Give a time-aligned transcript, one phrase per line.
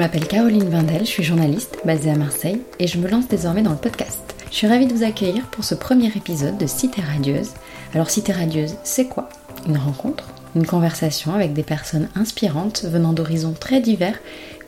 [0.00, 3.72] M'appelle Caroline Vindel, je suis journaliste basée à Marseille et je me lance désormais dans
[3.72, 4.34] le podcast.
[4.50, 7.50] Je suis ravie de vous accueillir pour ce premier épisode de Cité Radieuse.
[7.92, 9.28] Alors Cité Radieuse, c'est quoi?
[9.68, 14.18] Une rencontre Une conversation avec des personnes inspirantes venant d'horizons très divers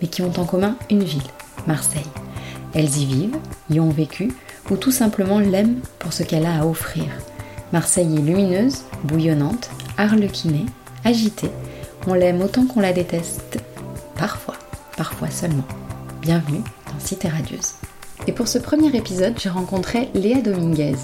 [0.03, 1.22] mais qui ont en commun une ville,
[1.67, 2.03] Marseille.
[2.75, 3.39] Elles y vivent,
[3.71, 4.35] y ont vécu
[4.71, 7.07] ou tout simplement l'aiment pour ce qu'elle a à offrir.
[7.72, 10.67] Marseille est lumineuse, bouillonnante, arlequinée,
[11.07, 11.50] agitée.
[12.07, 13.61] On l'aime autant qu'on la déteste.
[16.21, 17.75] Bienvenue dans Cité Radieuse.
[18.29, 20.95] Et pour ce premier épisode, j'ai rencontré Léa Dominguez.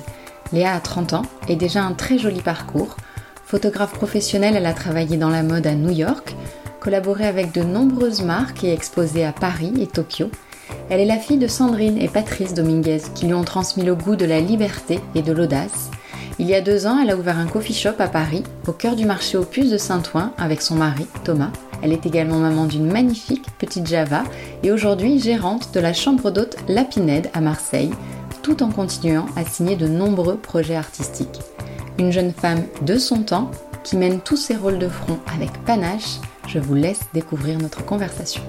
[0.53, 2.97] Léa a 30 ans et déjà un très joli parcours.
[3.45, 6.37] Photographe professionnelle, elle a travaillé dans la mode à New York,
[6.79, 10.31] collaboré avec de nombreuses marques et exposé à Paris et Tokyo.
[10.89, 14.15] Elle est la fille de Sandrine et Patrice Dominguez qui lui ont transmis le goût
[14.15, 15.91] de la liberté et de l'audace
[16.41, 18.95] il y a deux ans, elle a ouvert un coffee shop à Paris, au cœur
[18.95, 21.51] du marché aux puces de Saint-Ouen, avec son mari, Thomas.
[21.83, 24.25] Elle est également maman d'une magnifique petite Java
[24.63, 27.91] et aujourd'hui gérante de la chambre d'hôte Lapinède à Marseille,
[28.43, 31.41] tout en continuant à signer de nombreux projets artistiques.
[31.99, 33.51] Une jeune femme de son temps
[33.85, 36.19] qui mène tous ses rôles de front avec panache.
[36.47, 38.43] Je vous laisse découvrir notre conversation.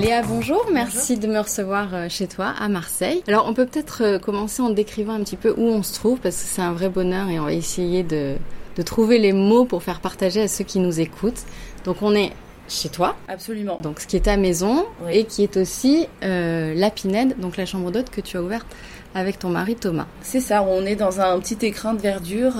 [0.00, 3.22] Léa, bonjour, merci de me recevoir euh, chez toi à Marseille.
[3.28, 6.18] Alors on peut peut-être euh, commencer en décrivant un petit peu où on se trouve
[6.20, 8.36] parce que c'est un vrai bonheur et on va essayer de,
[8.86, 11.42] trouver les mots pour faire partager à ceux qui nous écoutent.
[11.84, 12.32] Donc on est
[12.66, 13.14] chez toi.
[13.28, 13.78] Absolument.
[13.82, 17.66] Donc ce qui est ta maison et qui est aussi euh, la Pinède, donc la
[17.66, 18.68] chambre d'hôte que tu as ouverte
[19.14, 20.06] avec ton mari Thomas.
[20.22, 22.54] C'est ça, on est dans un petit écrin de verdure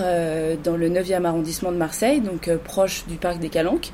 [0.62, 3.92] dans le 9e arrondissement de Marseille, donc proche du parc des Calanques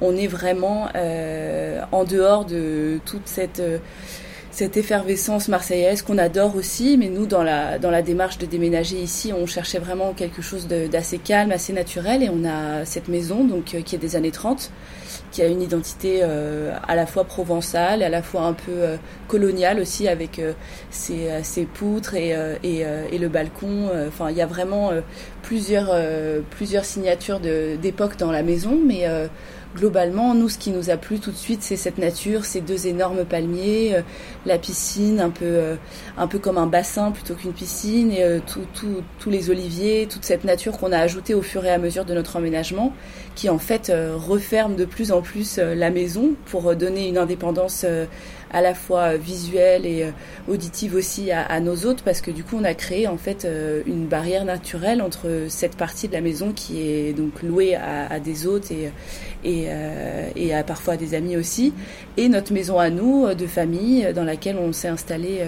[0.00, 3.78] on est vraiment euh, en dehors de toute cette euh,
[4.52, 8.96] cette effervescence marseillaise qu'on adore aussi, mais nous, dans la, dans la démarche de déménager
[8.96, 13.44] ici, on cherchait vraiment quelque chose d'assez calme, assez naturel, et on a cette maison,
[13.44, 14.72] donc, euh, qui est des années 30,
[15.30, 20.08] qui a une identité à la fois provençale, à la fois un peu coloniale aussi,
[20.08, 20.40] avec
[20.90, 22.34] ses, ses, poutres et,
[22.64, 23.90] et, et le balcon.
[24.08, 24.90] Enfin, il y a vraiment
[25.42, 25.94] plusieurs,
[26.50, 29.06] plusieurs signatures d'époque dans la maison, mais
[29.76, 32.86] globalement, nous, ce qui nous a plu tout de suite, c'est cette nature, ces deux
[32.86, 34.02] énormes palmiers, euh,
[34.46, 35.76] la piscine, un peu, euh,
[36.16, 38.38] un peu comme un bassin plutôt qu'une piscine, et euh,
[39.18, 42.14] tous les oliviers, toute cette nature qu'on a ajoutée au fur et à mesure de
[42.14, 42.92] notre emménagement,
[43.34, 47.86] qui en fait referme de plus en plus la maison pour donner une indépendance
[48.52, 50.10] à la fois visuelle et euh,
[50.48, 53.82] auditive aussi à, nos hôtes parce que du coup on a créé en fait euh,
[53.86, 58.46] une barrière naturelle entre cette partie de la maison qui est donc louée à, des
[58.46, 58.90] hôtes et,
[59.44, 61.72] euh, et à parfois des amis aussi
[62.16, 65.42] et notre maison à nous de famille dans laquelle on s'est installé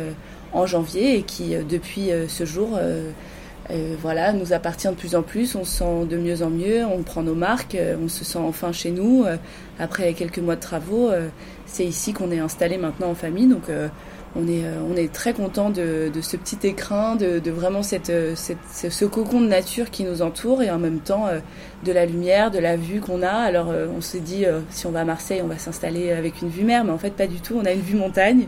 [0.52, 2.78] en janvier et qui depuis ce jour
[4.00, 7.02] voilà, nous appartient de plus en plus, on se sent de mieux en mieux, on
[7.02, 9.24] prend nos marques, on se sent enfin chez nous.
[9.78, 11.10] Après quelques mois de travaux,
[11.72, 13.46] c'est ici qu'on est installé maintenant en famille.
[13.46, 13.88] Donc euh,
[14.36, 18.34] on est, euh, on est très content de, ce petit écrin, de, vraiment cette, euh,
[18.36, 21.28] ce cocon de nature qui nous entoure et en même temps
[21.84, 23.30] de la lumière, de la vue qu'on a.
[23.30, 26.64] Alors on s'est dit, si on va à Marseille, on va s'installer avec une vue
[26.64, 28.46] mer, mais en fait pas du tout, on a une vue montagne.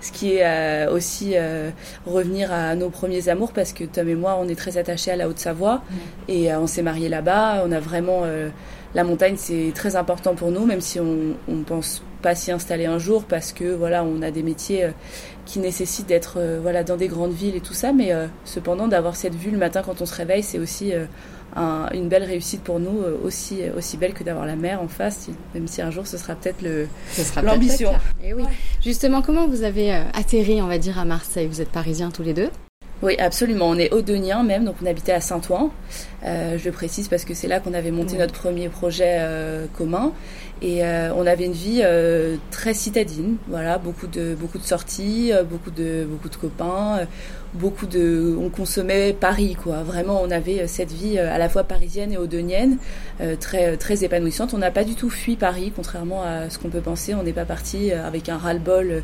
[0.00, 1.34] Ce qui est aussi
[2.06, 5.16] revenir à nos premiers amours parce que Tom et moi, on est très attachés à
[5.16, 5.94] la Haute-Savoie mmh.
[6.28, 7.64] et on s'est mariés là-bas.
[7.66, 8.22] On a vraiment
[8.94, 12.86] la montagne, c'est très important pour nous, même si on, on pense pas s'y installer
[12.86, 14.90] un jour parce que voilà, on a des métiers euh,
[15.44, 18.88] qui nécessitent d'être euh, voilà dans des grandes villes et tout ça, mais euh, cependant
[18.88, 20.92] d'avoir cette vue le matin quand on se réveille, c'est aussi
[21.92, 25.66] une belle réussite pour nous, aussi aussi belle que d'avoir la mer en face, même
[25.66, 26.62] si un jour ce sera peut-être
[27.42, 27.92] l'ambition.
[28.22, 28.44] Et eh oui.
[28.84, 31.46] Justement, comment vous avez atterri, on va dire, à Marseille?
[31.46, 32.50] Vous êtes parisiens tous les deux?
[33.00, 33.68] Oui, absolument.
[33.68, 35.70] On est Audeniens même, donc on habitait à Saint-Ouen.
[36.24, 39.20] je le précise parce que c'est là qu'on avait monté notre premier projet
[39.76, 40.12] commun.
[40.60, 45.30] Et euh, on avait une vie euh, très citadine, voilà, beaucoup de beaucoup de sorties,
[45.32, 47.06] euh, beaucoup de beaucoup de copains,
[47.54, 49.82] beaucoup de, on consommait Paris, quoi.
[49.82, 52.78] Vraiment, on avait cette vie à la fois parisienne et audenienne,
[53.40, 54.54] très très épanouissante.
[54.54, 57.14] On n'a pas du tout fui Paris, contrairement à ce qu'on peut penser.
[57.14, 59.02] On n'est pas parti avec un ras-le-bol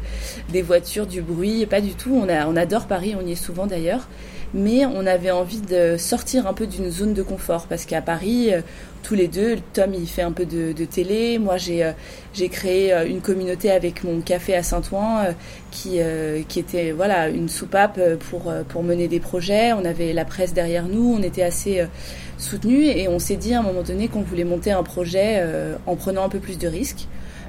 [0.51, 2.15] des voitures, du bruit, pas du tout.
[2.15, 4.09] On a on adore Paris, on y est souvent d'ailleurs
[4.55, 8.55] mais on avait envie de sortir un peu d'une zone de confort parce qu'à Paris,
[8.55, 8.61] euh,
[9.03, 11.93] tous les deux, Tom il fait un peu de, télé, moi j'ai euh,
[12.51, 15.35] créé euh, une communauté avec mon café à Saint-Ouen
[15.71, 15.99] qui
[16.49, 19.73] qui était voilà une soupape pour pour mener des projets.
[19.73, 21.85] On avait la presse derrière nous, on était assez
[22.39, 25.43] soutenus et on s'est dit à un moment donné qu'on voulait monter un projet
[25.87, 27.09] en prenant un peu plus de risques.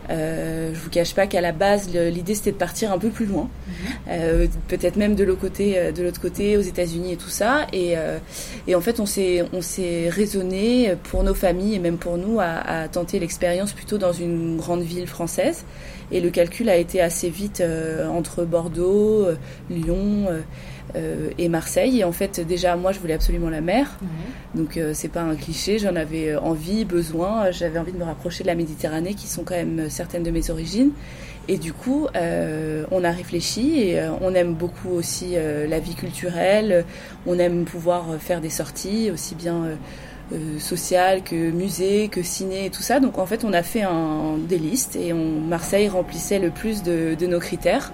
[0.10, 3.25] Euh, je vous cache pas qu'à la base, l'idée c'était de partir un peu plus
[3.25, 3.74] loin, mhm.
[4.10, 7.68] euh, peut-être même de l'autre côté, euh, de l'autre côté, aux États-Unis et tout ça.
[7.74, 8.19] Et, euh,
[8.68, 12.40] et en fait, on s'est on s'est raisonné pour nos familles et même pour nous
[12.40, 15.66] à, à tenter l'expérience plutôt dans une grande ville française.
[16.12, 19.28] Et le calcul a été assez vite euh, entre Bordeaux,
[19.69, 20.28] Lyon.
[20.95, 21.99] Euh, et Marseille.
[21.99, 23.97] Et en fait, déjà, moi, je voulais absolument la mer.
[24.53, 25.79] Donc, euh, c'est pas un cliché.
[25.79, 27.51] J'en avais euh, envie, besoin.
[27.51, 30.49] J'avais envie de me rapprocher de la Méditerranée, qui sont quand même certaines de mes
[30.49, 30.91] origines.
[31.47, 36.85] Et du coup, on a réfléchi et on aime beaucoup aussi la vie culturelle.
[37.27, 39.77] On aime pouvoir faire des sorties aussi bien
[40.33, 43.00] euh, social, que musée, que ciné et tout ça.
[43.00, 46.81] Donc en fait, on a fait un, des listes et on, Marseille remplissait le plus
[46.81, 47.94] de, de, nos critères.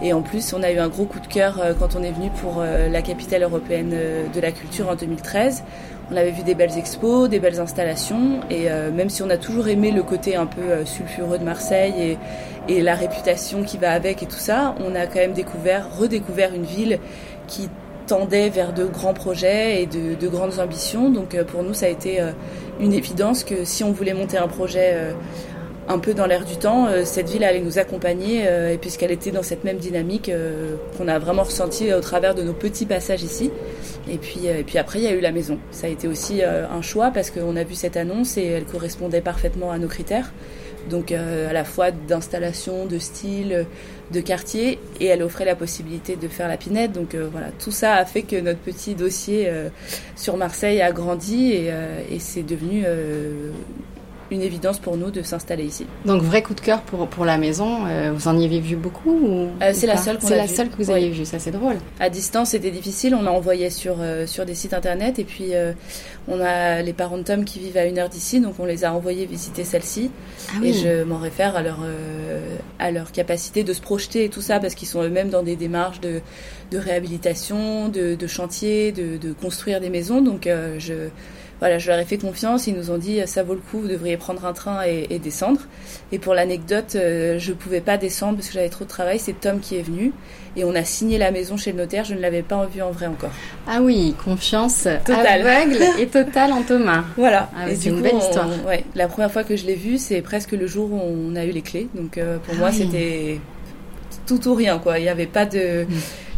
[0.00, 2.12] Et en plus, on a eu un gros coup de cœur euh, quand on est
[2.12, 3.92] venu pour euh, la capitale européenne
[4.32, 5.64] de la culture en 2013.
[6.12, 9.68] On avait vu des belles expos, des belles installations, et même si on a toujours
[9.68, 12.18] aimé le côté un peu sulfureux de Marseille et,
[12.68, 16.54] et la réputation qui va avec et tout ça, on a quand même découvert, redécouvert
[16.54, 16.98] une ville
[17.46, 17.70] qui
[18.12, 21.08] tendait vers de grands projets et de, de grandes ambitions.
[21.08, 22.32] Donc euh, pour nous, ça a été euh,
[22.78, 25.12] une évidence que si on voulait monter un projet euh,
[25.88, 29.42] un peu dans l'air du temps, cette ville allait nous accompagner et puisqu'elle était dans
[29.42, 30.30] cette même dynamique
[30.96, 33.50] qu'on a vraiment ressenti au travers de nos petits passages ici.
[34.08, 35.58] Et puis, et puis après, il y a eu la maison.
[35.72, 39.22] Ça a été aussi un choix parce qu'on a vu cette annonce et elle correspondait
[39.22, 40.32] parfaitement à nos critères.
[40.90, 43.66] Donc euh, à la fois d'installation, de style,
[44.10, 46.92] de quartier, et elle offrait la possibilité de faire la pinette.
[46.92, 49.68] Donc euh, voilà, tout ça a fait que notre petit dossier euh,
[50.16, 51.72] sur Marseille a grandi et,
[52.10, 52.84] et c'est devenu
[54.32, 55.86] une évidence pour nous de s'installer ici.
[56.04, 58.76] Donc vrai coup de cœur pour, pour la maison, euh, vous en y avez vu
[58.76, 61.76] beaucoup euh, C'est la seule C'est la seule que vous avez vue, ça c'est drôle.
[62.00, 65.52] À distance c'était difficile, on l'a envoyé sur, euh, sur des sites internet et puis
[66.28, 68.84] on a les parents de Tom qui vivent à une heure d'ici, donc on les
[68.84, 70.10] a envoyés visiter celle-ci.
[70.50, 71.80] Ah et je m'en réfère à leur,
[72.78, 75.56] à leur capacité de se projeter et tout ça parce qu'ils sont eux-mêmes dans des
[75.56, 76.20] démarches de,
[76.70, 80.20] de réhabilitation, de, de chantier, de, de construire des maisons.
[80.22, 81.08] Donc je
[81.62, 82.66] voilà, je leur ai fait confiance.
[82.66, 85.60] Ils nous ont dit ça vaut le coup, vous devriez prendre un train et, descendre.
[86.10, 89.20] Et pour l'anecdote, euh, je pouvais pas descendre parce que j'avais trop de travail.
[89.20, 90.12] C'est Tom qui est venu
[90.56, 92.04] et on a signé la maison chez le notaire.
[92.04, 93.30] Je ne l'avais pas vu en vrai encore.
[93.68, 95.46] Ah oui, confiance totale.
[95.46, 97.04] aveugle et totale en Thomas.
[97.16, 97.48] Voilà.
[97.56, 98.48] Ah c'est une belle histoire.
[98.66, 101.44] ouais, la première fois que je l'ai vu, c'est presque le jour où on a
[101.44, 101.86] eu les clés.
[101.94, 103.38] Donc euh, pour ah moi, c'était
[104.26, 104.98] tout ou rien quoi.
[104.98, 105.86] Il n'y avait pas de.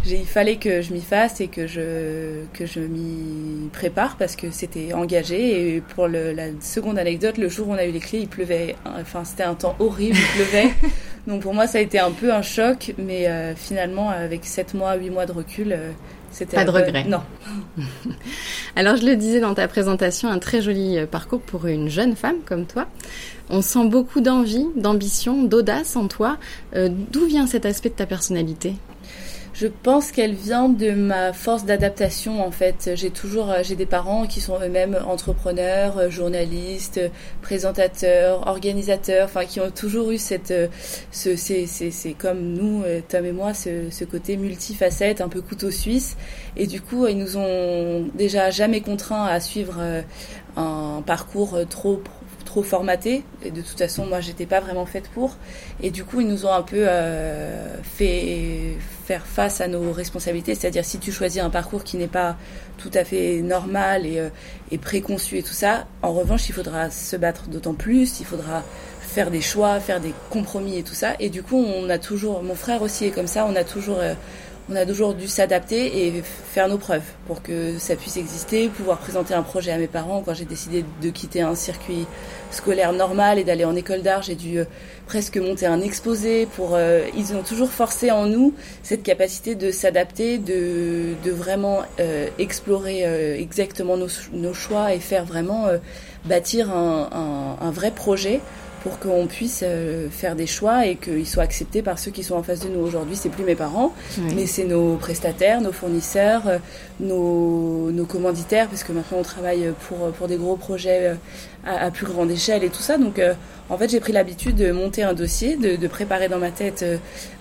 [0.06, 4.50] Il fallait que je m'y fasse et que je, que je m'y prépare parce que
[4.50, 5.76] c'était engagé.
[5.76, 8.28] Et pour le, la seconde anecdote, le jour où on a eu les clés, il
[8.28, 8.76] pleuvait.
[8.84, 10.74] Enfin, c'était un temps horrible, il pleuvait.
[11.26, 14.74] Donc pour moi, ça a été un peu un choc, mais euh, finalement, avec 7
[14.74, 15.90] mois, 8 mois de recul, euh,
[16.30, 17.04] c'était pas de regret.
[17.04, 17.22] Non.
[18.76, 22.14] Alors je le disais dans ta présentation, un très joli euh, parcours pour une jeune
[22.14, 22.88] femme comme toi.
[23.48, 26.38] On sent beaucoup d'envie, d'ambition, d'audace en toi.
[26.74, 28.74] D'où vient cet aspect de ta personnalité?
[29.54, 32.90] Je pense qu'elle vient de ma force d'adaptation en fait.
[32.94, 37.00] J'ai toujours euh, j'ai des parents qui sont eux-mêmes entrepreneurs, euh, journalistes,
[37.40, 40.66] présentateurs, organisateurs, enfin qui ont toujours eu cette euh,
[41.12, 45.70] ce c'est c'est comme nous Tom et moi ce, ce côté multifacette, un peu couteau
[45.70, 46.16] suisse
[46.56, 49.80] et du coup ils nous ont déjà jamais contraints à suivre
[50.56, 52.02] un parcours trop
[52.54, 55.36] trop formaté et de toute façon moi j'étais pas vraiment faite pour.
[55.82, 60.54] Et du coup ils nous ont un peu euh, fait faire face à nos responsabilités.
[60.54, 62.37] C'est-à-dire si tu choisis un parcours qui n'est pas
[62.78, 64.28] tout à fait normal et, euh,
[64.70, 68.20] et préconçu et tout ça en revanche il faudra se battre d'autant plus.
[68.20, 68.62] Il faudra
[69.00, 71.14] faire des choix faire des compromis et tout ça.
[71.18, 73.46] Et du coup on a toujours mon frère aussi est comme ça.
[73.50, 74.14] On a toujours euh,
[74.71, 78.99] on a toujours dû s'adapter et faire nos preuves pour que ça puisse exister, pouvoir
[78.99, 80.23] présenter un projet à mes parents.
[80.25, 82.06] Quand j'ai décidé de quitter un circuit
[82.50, 84.64] scolaire normal et d'aller en école d'art, j'ai dû euh,
[85.06, 86.47] presque monter un exposé.
[86.47, 92.28] Pour, euh, ils ont toujours forcé en nous cette capacité de s'adapter, de, vraiment euh,
[92.38, 93.02] explorer
[93.38, 95.66] exactement nos, nos, choix et faire vraiment
[96.25, 97.09] bâtir un,
[97.61, 98.40] un, un vrai projet
[98.85, 102.35] pour qu'on puisse euh, faire des choix et qu'ils soient acceptés par ceux qui sont
[102.35, 102.81] en face de nous.
[102.81, 103.95] Aujourd'hui, c'est plus mes parents,
[104.37, 106.59] mais c'est nos prestataires, nos fournisseurs, euh,
[107.00, 111.14] nos, nos, commanditaires, parce que maintenant on travaille pour, pour des gros projets euh,
[111.64, 112.99] à, à plus grande échelle et tout ça.
[112.99, 113.19] Donc,
[113.71, 116.85] en fait, j'ai pris l'habitude de monter un dossier, de, de préparer dans ma tête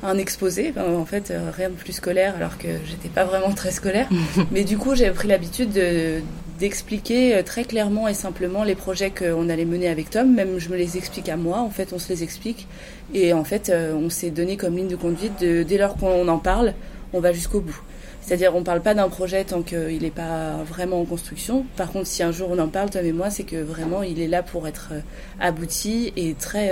[0.02, 0.74] un exposé.
[0.78, 4.08] en fait, rien de plus scolaire, alors que j'étais pas vraiment très scolaire.
[4.52, 6.22] mais du coup, j'ai pris l'habitude de
[6.60, 10.34] d'expliquer euh, très clairement et simplement les projets qu'on allait mener avec Tom.
[10.34, 12.68] Même je me les explique à moi, en fait, on se les explique.
[13.14, 16.28] Et en fait, euh, on s'est donné comme ligne de conduite, de, dès lors qu'on
[16.28, 16.74] en parle,
[17.14, 17.80] on va jusqu'au bout.
[18.22, 21.66] C'est-à-dire, on ne parle pas d'un projet tant qu'il n'est pas vraiment en construction.
[21.76, 24.22] Par contre, si un jour on en parle, toi et moi, c'est que vraiment, il
[24.22, 25.00] est là pour être euh,
[25.42, 26.72] abouti et très,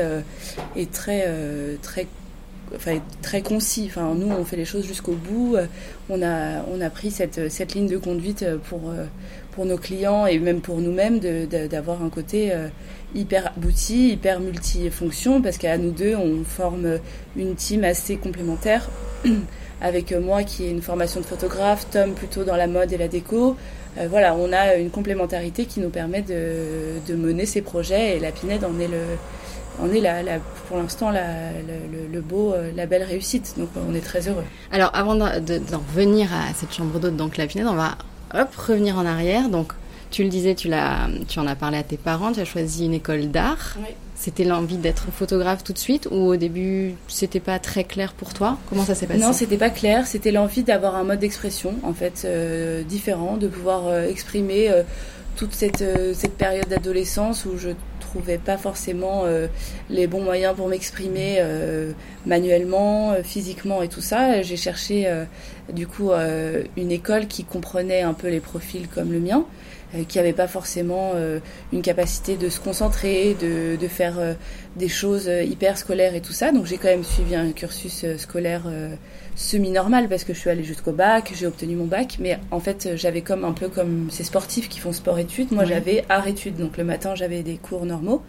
[0.78, 1.28] et très,
[1.82, 2.08] très,
[2.74, 3.88] enfin, très concis.
[3.88, 5.58] Enfin, nous, on fait les choses jusqu'au bout.
[6.10, 8.94] On a, on a pris cette, cette ligne de conduite pour,
[9.52, 12.54] pour nos clients et même pour nous-mêmes d'avoir un côté
[13.14, 17.00] hyper abouti, hyper multifonction, parce qu'à nous deux, on forme
[17.36, 18.90] une team assez complémentaire.
[19.82, 23.08] avec moi qui ai une formation de photographe, Tom plutôt dans la mode et la
[23.08, 23.58] déco.
[23.98, 28.20] Euh, voilà, on a une complémentarité qui nous permet de, de, mener ces projets et
[28.20, 29.02] la Pinède en est le,
[29.82, 30.22] on est la,
[30.68, 31.52] pour l'instant la,
[32.12, 33.56] le, beau, euh, la belle réussite.
[33.58, 34.46] Donc on est très heureux.
[34.72, 37.98] Alors avant d'en revenir à cette chambre d'hôte, donc la Pinède, on va
[38.34, 39.50] hop, revenir en arrière.
[39.50, 39.74] Donc
[40.10, 42.86] tu le disais, tu, l'as, tu en as parlé à tes parents, tu as choisi
[42.86, 43.78] une école d'art.
[43.80, 43.96] Oui.
[44.16, 48.36] C'était l'envie d'être photographe tout de suite ou au début c'était pas très clair pour
[48.36, 48.58] toi?
[48.70, 49.20] Comment ça s'est passé?
[49.20, 50.06] Non, c'était pas clair.
[50.06, 54.84] C'était l'envie d'avoir un mode d'expression en fait euh, différent, de pouvoir euh, exprimer euh,
[55.38, 55.84] toute cette,
[56.14, 57.70] cette période d'adolescence où je
[58.12, 59.24] trouvais pas forcément
[59.90, 61.42] les bons moyens pour m'exprimer
[62.26, 64.42] manuellement, physiquement et tout ça.
[64.42, 65.10] J'ai cherché
[65.72, 66.12] du coup
[66.78, 69.46] une école qui comprenait un peu les profils comme le mien
[69.94, 71.40] euh, qui n'avaient pas forcément euh,
[71.74, 74.34] une capacité de se concentrer, de, de faire euh,
[74.78, 76.54] des choses hyper scolaires et tout ça.
[76.54, 78.64] Donc j'ai quand même suivi un cursus scolaire
[79.42, 82.90] semi-normal parce que je suis allée jusqu'au bac, j'ai obtenu mon bac, mais en fait
[82.96, 86.84] j'avais comme un peu comme ces sportifs qui font sport-études, moi j'avais art-études, donc le
[86.84, 88.22] matin j'avais des cours normaux.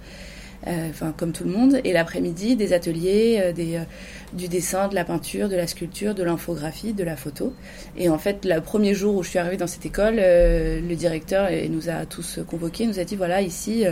[0.69, 3.85] Euh, enfin comme tout le monde, et l'après-midi des ateliers, euh, des, euh,
[4.33, 7.52] du dessin, de la peinture, de la sculpture, de l'infographie, de la photo.
[7.97, 11.49] Et en fait, le premier jour où je suis arrivée dans cette école, le directeur
[11.69, 13.85] nous a tous convoqués, nous a dit voilà ici.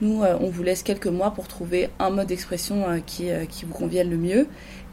[0.00, 4.10] Nous, on vous laisse quelques mois pour trouver un mode d'expression qui, qui vous convienne
[4.10, 4.46] le mieux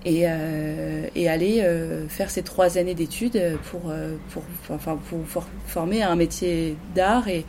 [0.06, 0.26] et,
[1.16, 1.64] et aller
[2.10, 3.92] faire ces trois années d'études pour,
[4.30, 7.46] pour, enfin, pour former un métier d'art et,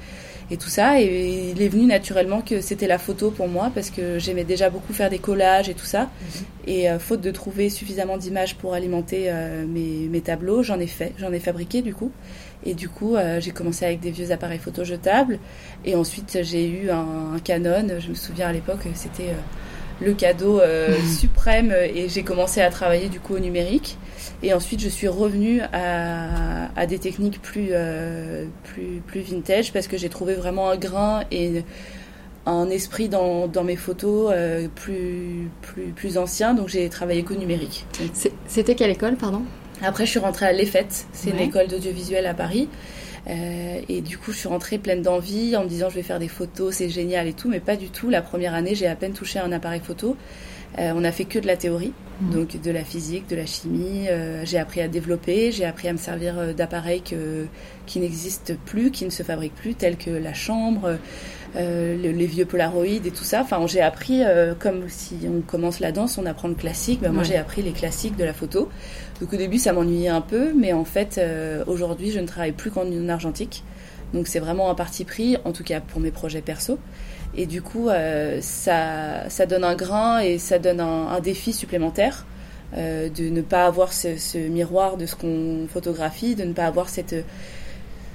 [0.52, 1.00] et tout ça.
[1.00, 4.70] Et il est venu naturellement que c'était la photo pour moi parce que j'aimais déjà
[4.70, 6.02] beaucoup faire des collages et tout ça.
[6.02, 6.44] Mhm.
[6.66, 10.86] Et euh, faute de trouver suffisamment d'images pour alimenter euh, mes, mes, tableaux, j'en ai
[10.86, 12.12] fait, j'en ai fabriqué du coup.
[12.64, 15.38] Et du coup, euh, j'ai commencé avec des vieux appareils photo jetables.
[15.84, 17.98] Et ensuite, j'ai eu un, Canon.
[17.98, 19.34] Je me souviens à l'époque, c'était
[20.02, 21.06] le cadeau mhm.
[21.18, 21.74] suprême.
[21.94, 23.96] Et j'ai commencé à travailler du coup au numérique.
[24.42, 29.86] Et ensuite, je suis revenue à, à des techniques plus, euh, plus, plus vintage parce
[29.86, 31.62] que j'ai trouvé vraiment un grain et
[32.44, 36.54] un esprit dans, dans mes photos euh, plus, plus, plus ancien.
[36.54, 37.86] Donc, j'ai travaillé qu'au numérique.
[38.46, 39.42] C'était quelle école, pardon?
[39.80, 40.88] Après, je suis rentrée à l'EFET.
[41.12, 42.68] C'est une école d'audiovisuel à Paris.
[43.28, 46.18] Euh, et du coup, je suis rentrée pleine d'envie en me disant je vais faire
[46.18, 48.10] des photos, c'est génial et tout, mais pas du tout.
[48.10, 50.16] La première année, j'ai à peine touché un appareil photo.
[50.78, 52.30] Euh, on a fait que de la théorie, mmh.
[52.30, 54.08] donc de la physique, de la chimie.
[54.08, 59.04] Euh, j'ai appris à développer, j'ai appris à me servir d'appareils qui n'existent plus, qui
[59.04, 60.96] ne se fabriquent plus, tels que la chambre,
[61.54, 63.42] les vieux polaroïdes et tout ça.
[63.42, 64.22] Enfin, j'ai appris,
[64.58, 67.00] comme si on commence la danse, on apprend le classique.
[67.00, 68.68] Ben, moi, j'ai appris les classiques de la photo.
[69.20, 71.20] Donc au début, ça m'ennuyait un peu, mais en fait,
[71.66, 73.64] aujourd'hui, je ne travaille plus qu'en argentique.
[74.12, 76.78] Donc c'est vraiment un parti pris, en tout cas pour mes projets perso.
[77.34, 81.52] Et du coup, euh, ça, ça donne un grain et ça donne un, un défi
[81.52, 82.26] supplémentaire
[82.76, 86.66] euh, de ne pas avoir ce, ce miroir de ce qu'on photographie, de ne pas
[86.66, 87.14] avoir cette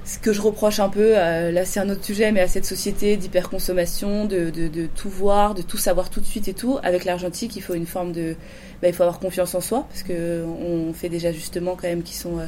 [0.07, 2.63] ce que je reproche un peu, euh, là c'est un autre sujet, mais à cette
[2.63, 6.79] société d'hyperconsommation, de, de, de, tout voir, de tout savoir tout de suite et tout.
[6.81, 8.37] Avec l'argentique, il faut une forme de,
[8.81, 12.03] bah, il faut avoir confiance en soi parce que on fait des ajustements quand même
[12.03, 12.45] qui sont euh,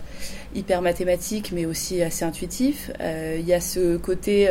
[0.55, 2.91] hyper mathématiques, mais aussi assez intuitifs.
[3.01, 4.47] Euh, il y a ce côté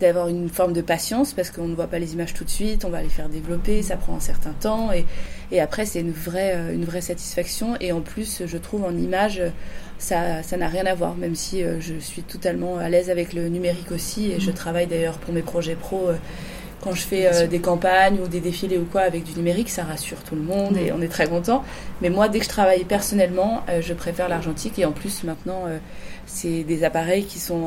[0.00, 2.86] d'avoir une forme de patience parce qu'on ne voit pas les images tout de suite,
[2.86, 5.04] on va les faire développer, ça prend un certain temps et,
[5.52, 7.76] et après c'est une vraie, une vraie satisfaction.
[7.80, 9.42] Et en plus, je trouve en image
[9.98, 13.32] ça ça n'a rien à voir, même si euh, je suis totalement à l'aise avec
[13.32, 14.54] le numérique aussi et je mm.
[14.54, 16.08] travaille d'ailleurs pour mes projets pro.
[16.08, 16.14] Euh,
[16.80, 19.82] quand je fais euh, des campagnes ou des défilés ou quoi avec du numérique, ça
[19.82, 20.94] rassure tout le monde et mm.
[20.96, 21.64] on est très content.
[22.00, 25.64] Mais moi, dès que je travaille personnellement, je préfère l'argentique et en plus maintenant,
[26.26, 27.66] c'est des appareils qui sont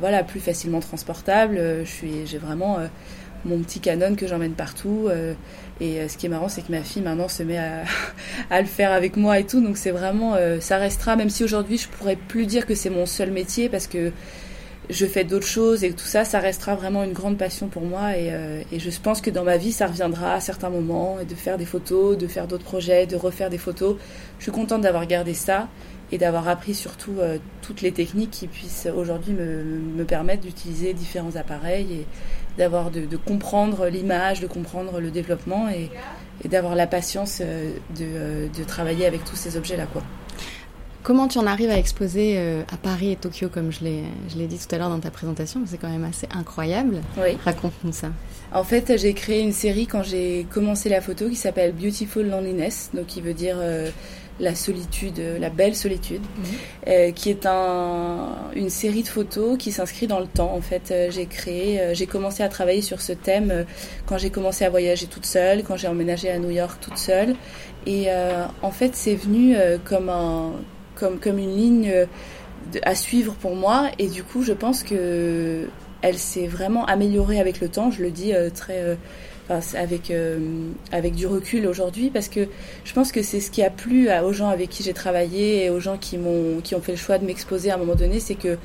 [0.00, 1.60] voilà plus facilement transportables.
[1.84, 2.78] je suis, j'ai vraiment
[3.44, 5.06] mon petit Canon que j'emmène partout.
[5.08, 5.34] Euh,
[5.80, 7.58] et euh, ce qui est marrant, c'est que ma fille maintenant se met
[8.50, 9.60] à, le faire avec moi et tout.
[9.60, 12.90] Donc c'est vraiment, euh, ça restera, même si aujourd'hui je pourrais plus dire que c'est
[12.90, 14.12] mon seul métier parce que
[14.90, 18.16] je fais d'autres choses et tout ça, ça restera vraiment une grande passion pour moi.
[18.16, 18.32] Et,
[18.72, 21.66] et je pense que dans ma vie, ça reviendra à certains moments, de faire des
[21.66, 23.96] photos, de faire d'autres projets, de refaire des photos.
[24.38, 25.68] Je suis contente d'avoir gardé ça
[26.10, 27.16] et d'avoir appris surtout
[27.60, 32.06] toutes les techniques qui puissent aujourd'hui me, me permettre d'utiliser différents appareils et,
[32.58, 35.90] d'avoir de, comprendre l'image, de comprendre le développement et,
[36.46, 39.86] d'avoir la patience euh, de, euh, de, travailler avec tous ces objets-là.
[39.86, 40.02] quoi.
[41.08, 44.58] Comment tu en arrives à exposer euh, à Paris et Tokyo, comme je l'ai dit
[44.58, 47.00] tout à l'heure dans ta présentation C'est quand même assez incroyable.
[47.16, 47.38] Oui.
[47.44, 48.08] Raconte-nous ça.
[48.52, 52.90] En fait, j'ai créé une série quand j'ai commencé la photo qui s'appelle Beautiful Loneliness,
[52.92, 53.90] donc qui veut dire euh,
[54.40, 56.44] la solitude, la belle solitude, mhm.
[56.88, 60.52] euh, qui est un, une série de photos qui s'inscrit dans le temps.
[60.54, 63.64] En fait, j'ai créé, j'ai commencé à travailler sur ce thème
[64.06, 67.34] quand j'ai commencé à voyager toute seule, quand j'ai emménagé à New York toute seule,
[67.86, 68.08] et
[68.62, 70.52] en fait, c'est venu comme un
[70.98, 72.06] comme, comme une ligne euh,
[72.82, 73.90] à suivre pour moi.
[73.98, 75.66] Et du coup, je pense que
[76.02, 77.90] elle s'est vraiment améliorée avec le temps.
[77.90, 78.96] Je le dis euh, très,
[79.50, 80.12] euh, avec
[80.92, 82.48] avec du recul aujourd'hui, parce que
[82.84, 85.70] je pense que c'est ce qui a plu aux gens avec qui j'ai travaillé et
[85.70, 88.20] aux gens qui m'ont qui ont fait le choix de m'exposer à un moment donné,
[88.20, 88.58] c'est que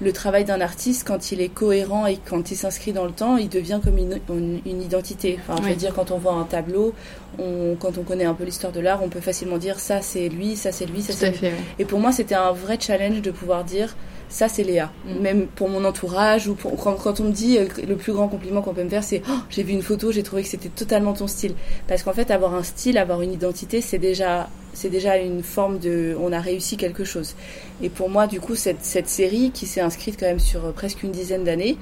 [0.00, 3.36] le travail d'un artiste, quand il est cohérent et quand il s'inscrit dans le temps,
[3.36, 4.20] il devient comme une,
[4.66, 5.38] une, identité.
[5.40, 6.92] Enfin, je veux dire, quand on voit un tableau,
[7.38, 10.28] on, quand on connaît un peu l'histoire de l'art, on peut facilement dire ça c'est
[10.28, 11.48] lui, ça c'est lui, ça c'est lui.
[11.78, 13.96] Et pour moi, c'était un vrai challenge de pouvoir dire
[14.28, 14.90] ça c'est Léa.
[15.06, 15.20] Mm.
[15.20, 18.62] Même pour mon entourage ou pour, quand, on me dit euh, le plus grand compliment
[18.62, 21.12] qu'on peut me faire, c'est oh, j'ai vu une photo, j'ai trouvé que c'était totalement
[21.12, 21.54] ton style.
[21.88, 25.78] Parce qu'en fait, avoir un style, avoir une identité, c'est déjà c'est déjà une forme
[25.78, 27.34] de on a réussi quelque chose.
[27.82, 30.72] Et pour moi, du coup, cette, cette série qui s'est inscrite quand même sur euh,
[30.72, 31.78] presque une dizaine d'années,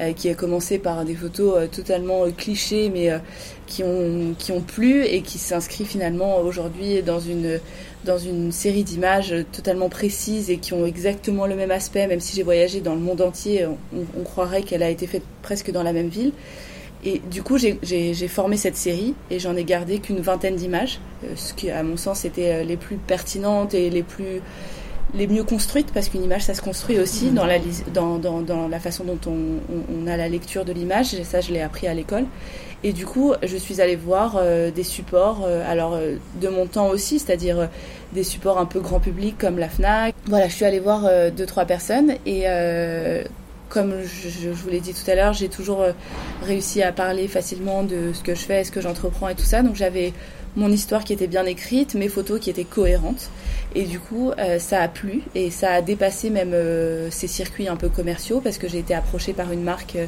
[0.00, 3.10] euh, qui a commencé par des photos totalement clichés, mais
[3.66, 7.58] qui ont qui ont plu et qui s'inscrit finalement aujourd'hui dans une
[8.06, 12.34] dans une série d'images totalement précises et qui ont exactement le même aspect, même si
[12.36, 15.92] j'ai voyagé dans le monde entier, on, croirait qu'elle a été faite presque dans la
[15.92, 16.32] même ville.
[17.04, 21.28] Et du coup, j'ai formé cette série et j'en ai gardé qu'une vingtaine d'images, euh,
[21.36, 24.40] ce qui, à mon sens, étaient euh, les plus pertinentes et les plus
[25.14, 27.58] les mieux construites, parce qu'une image, ça se construit aussi dans la,
[27.94, 29.60] dans, dans, dans la façon dont on,
[30.02, 31.22] on, a la lecture de l'image.
[31.22, 32.26] Ça, je l'ai appris à l'école.
[32.86, 36.66] Et du coup, je suis allée voir euh, des supports, euh, alors euh, de mon
[36.66, 37.68] temps aussi, c'est-à-dire
[38.12, 40.14] des supports un peu grand public comme la FNAC.
[40.26, 42.44] Voilà, je suis allée voir deux, trois personnes et
[43.68, 45.84] comme je, vous l'ai dit tout à l'heure, j'ai toujours
[46.44, 49.62] réussi à parler facilement de ce que je fais, ce que j'entreprends et tout ça.
[49.62, 50.12] Donc j'avais
[50.54, 53.30] mon histoire qui était bien écrite, mes photos qui étaient cohérentes.
[53.74, 56.54] Et du coup, ça a plu et ça a dépassé même
[57.10, 59.98] ces circuits un peu commerciaux parce que j'ai été approchée par une marque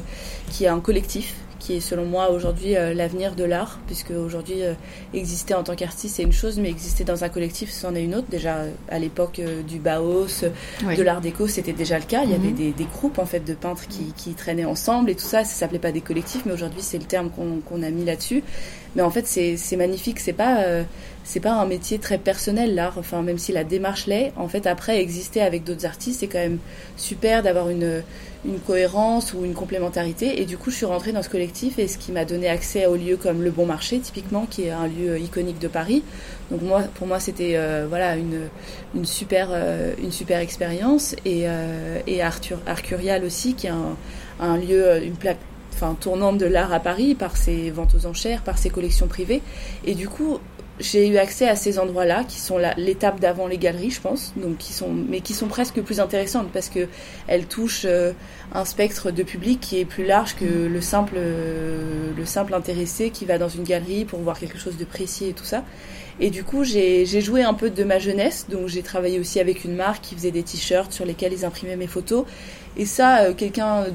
[0.49, 1.35] qui est un collectif
[1.69, 4.73] qui est selon moi aujourd'hui euh, l'avenir de l'art, puisque aujourd'hui euh,
[5.13, 8.15] exister en tant qu'artiste c'est une chose, mais exister dans un collectif c'en est une
[8.15, 8.25] autre.
[8.27, 10.45] Déjà euh, à l'époque du Baos,
[10.81, 12.23] de l'art déco, c'était déjà le cas.
[12.23, 12.55] Il y avait mhm.
[12.55, 15.43] des, des, groupes en fait de peintres qui, qui, traînaient ensemble et tout ça.
[15.43, 18.43] Ça s'appelait pas des collectifs, mais aujourd'hui c'est le terme qu'on a mis là-dessus.
[18.95, 20.19] Mais en fait c'est magnifique.
[20.19, 20.65] C'est pas
[21.23, 22.97] c'est pas un métier très personnel l'art.
[22.97, 26.39] Enfin même si la démarche l'est, en fait après exister avec d'autres artistes c'est quand
[26.39, 26.57] même
[26.97, 28.01] super d'avoir une
[28.45, 30.41] une cohérence ou une complémentarité.
[30.41, 32.85] Et du coup, je suis rentrée dans ce collectif et ce qui m'a donné accès
[32.85, 36.03] aux lieux comme le Bon Marché, typiquement, qui est un lieu iconique de Paris.
[36.49, 38.49] Donc moi, pour moi, c'était euh, voilà une,
[38.95, 43.97] une super euh, une super expérience et, euh, et Arthur Arcurial aussi, qui est un,
[44.39, 45.39] un lieu une plaque
[45.73, 49.41] enfin tournante de l'art à Paris par ses ventes aux enchères, par ses collections privées.
[49.85, 50.39] Et du coup,
[50.79, 54.57] j'ai eu accès à ces endroits-là qui sont l'étape d'avant les galeries, je pense, donc
[54.57, 56.87] qui sont, mais qui sont presque plus intéressantes parce que
[57.27, 58.13] elles touchent euh,
[58.53, 63.09] un spectre de public qui est plus large que le simple, euh, le simple intéressé
[63.09, 65.63] qui va dans une galerie pour voir quelque chose de précis et tout ça.
[66.21, 69.63] Et du coup, j'ai joué un peu de ma jeunesse, donc j'ai travaillé aussi avec
[69.63, 72.25] une marque qui faisait des t-shirts sur lesquels ils imprimaient mes photos.
[72.75, 73.85] Et ça, euh, quelqu'un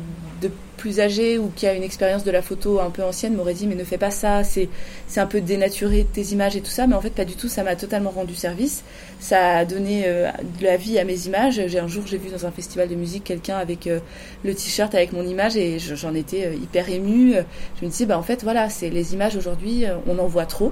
[0.40, 0.50] de
[0.84, 3.66] plus âgé ou qui a une expérience de la photo un peu ancienne m'aurait dit
[3.66, 4.68] mais ne fais pas ça, c'est
[5.08, 7.48] c'est un peu dénaturé tes images et tout ça, mais en fait pas du tout,
[7.48, 8.84] ça m'a totalement rendu service,
[9.18, 11.58] ça a donné euh, de la vie à mes images.
[11.68, 14.00] J'ai un jour j'ai vu dans un festival de musique quelqu'un avec euh,
[14.44, 17.32] le t-shirt avec mon image et j'en étais euh, hyper émue.
[17.80, 20.70] Je me disais bah en fait voilà, c'est les images aujourd'hui, on en voit trop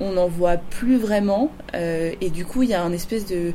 [0.00, 3.52] on n'en voit plus vraiment euh, et du coup il y a un espèce de,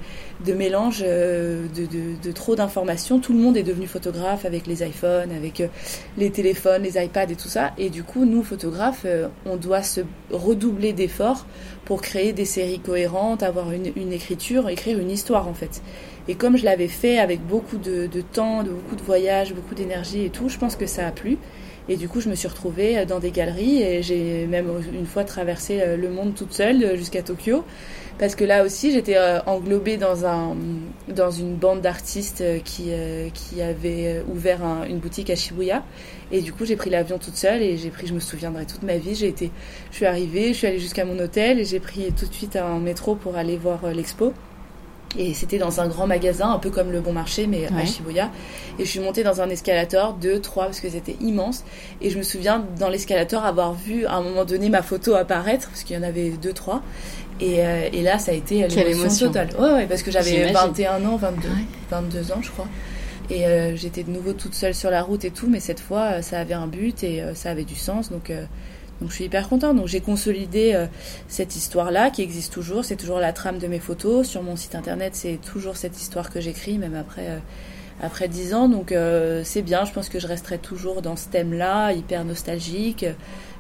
[0.53, 3.19] mélange euh, de, trop d'informations.
[3.19, 5.67] Tout le monde est devenu photographe avec les iPhones, avec euh,
[6.17, 7.71] les téléphones, les iPads et tout ça.
[7.77, 9.05] Et du coup nous photographes,
[9.45, 11.45] on doit se redoubler d'efforts
[11.85, 15.81] pour créer des séries cohérentes, avoir une, une, écriture, écrire une histoire en fait.
[16.27, 20.25] Et comme je l'avais fait avec beaucoup de, temps, de beaucoup de voyages, beaucoup d'énergie
[20.25, 21.37] et tout, je pense que ça a plu.
[21.87, 25.23] Et du coup, je me suis retrouvée dans des galeries et j'ai même une fois
[25.23, 27.63] traversé euh, le monde toute seule euh, jusqu'à Tokyo.
[28.17, 30.55] Parce que là aussi, j'étais euh, englobée dans, un,
[31.09, 32.91] dans une bande d'artistes qui,
[33.33, 35.83] qui avait ouvert une boutique à Shibuya.
[36.31, 38.83] Et du coup, j'ai pris l'avion toute seule et j'ai pris, je me souviendrai toute
[38.83, 39.51] ma vie, j'ai été,
[39.91, 42.55] je suis arrivée, je suis allée jusqu'à mon hôtel et j'ai pris tout de suite
[42.55, 44.33] un métro pour aller voir l'expo.
[45.17, 48.29] Et c'était dans un grand magasin, un peu comme le Bon Marché, mais à Shibuya.
[48.79, 51.63] Et je suis montée dans un escalator, deux, trois, parce que c'était immense.
[52.01, 55.69] Et je me souviens dans l'escalator avoir vu à un moment donné ma photo apparaître,
[55.69, 56.81] parce qu'il y en avait deux, trois.
[57.39, 57.59] Et,
[57.93, 59.49] et là, ça a été l'émotion totale.
[59.59, 61.47] Ouais, ouais, parce que j'avais 21 ans, 22,
[61.89, 62.67] 22 ans, je crois.
[63.29, 63.43] Et
[63.75, 66.53] j'étais de nouveau toute seule sur la route et tout, mais cette fois, ça avait
[66.53, 68.11] un but et ça avait du sens.
[68.11, 68.31] Donc,
[69.01, 69.75] donc je suis hyper contente.
[69.77, 70.85] Donc j'ai consolidé euh,
[71.27, 72.85] cette histoire-là qui existe toujours.
[72.85, 74.27] C'est toujours la trame de mes photos.
[74.27, 77.37] Sur mon site internet, c'est toujours cette histoire que j'écris, même après euh,
[78.01, 78.69] après dix ans.
[78.69, 79.85] Donc euh, c'est bien.
[79.85, 83.05] Je pense que je resterai toujours dans ce thème-là, hyper nostalgique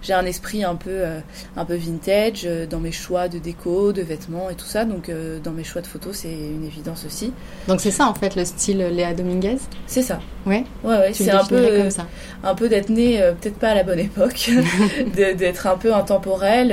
[0.05, 1.19] j'ai un esprit un peu, euh,
[1.57, 4.85] un peu vintage euh, dans mes choix de déco, de vêtements et tout ça.
[4.85, 7.33] Donc, euh, dans mes choix de photos, c'est une évidence aussi.
[7.67, 9.57] Donc, c'est ça en fait le style Léa Dominguez?
[9.87, 10.19] C'est ça.
[10.45, 10.63] Ouais.
[10.83, 11.13] Ouais, ouais.
[11.13, 12.05] C'est un peu, comme ça.
[12.43, 14.51] un peu d'être né, peut-être pas à la bonne époque,
[15.15, 16.71] d'être un peu intemporel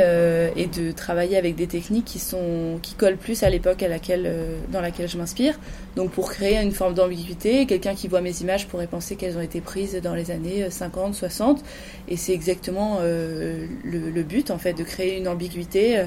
[0.56, 4.30] et de travailler avec des techniques qui sont, qui collent plus à l'époque à laquelle,
[4.70, 5.54] dans laquelle je m'inspire.
[5.96, 9.42] Donc, pour créer une forme d'ambiguïté, quelqu'un qui voit mes images pourrait penser qu'elles ont
[9.42, 11.62] été prises dans les années 50, 60,
[12.08, 16.06] et c'est exactement le, but en fait de créer une ambiguïté euh,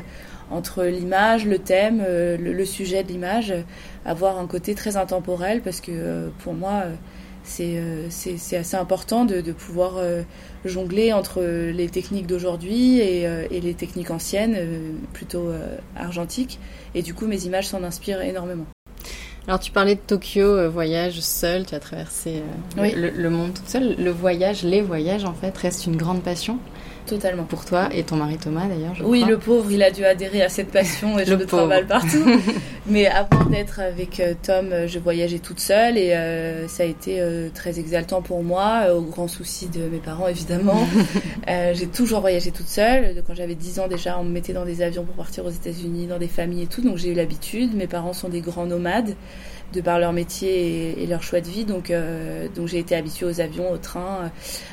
[0.51, 3.53] entre l'image, le thème, euh, le, sujet de l'image,
[4.05, 6.83] avoir un côté très intemporel parce que euh, pour moi
[7.43, 7.77] c'est
[8.57, 10.01] assez important de, pouvoir
[10.65, 14.57] jongler entre les techniques d'aujourd'hui et, les techniques anciennes,
[15.13, 15.51] plutôt
[15.95, 16.59] argentiques.
[16.95, 18.65] Et du coup, mes images s'en inspirent énormément.
[19.47, 22.41] Alors, tu parlais de Tokyo, voyage seul, tu as traversé
[22.77, 23.95] le, le, monde toute seule.
[23.97, 26.58] Le voyage, les voyages, en fait, restent une grande passion.
[27.05, 27.43] Totalement.
[27.43, 28.95] Pour toi et ton mari Thomas d'ailleurs.
[29.03, 32.25] Oui, le pauvre, il a dû adhérer à cette passion et je me travaille partout.
[32.87, 36.85] Mais avant d'être avec euh, Tom, euh, je voyageais toute seule et euh, ça a
[36.85, 37.21] été
[37.53, 40.87] très exaltant pour moi, au grand souci de mes parents évidemment.
[41.47, 43.23] j'ai toujours voyagé toute seule.
[43.25, 46.07] Quand j'avais 10 ans déjà, on me mettait dans des avions pour partir aux États-Unis,
[46.07, 47.75] dans des familles et tout, donc j'ai eu l'habitude.
[47.75, 49.15] Mes parents sont des grands nomades
[49.75, 51.65] de par leur métier et, leur choix de vie.
[51.65, 54.31] Donc, euh, donc j'ai été habituée aux avions, au train,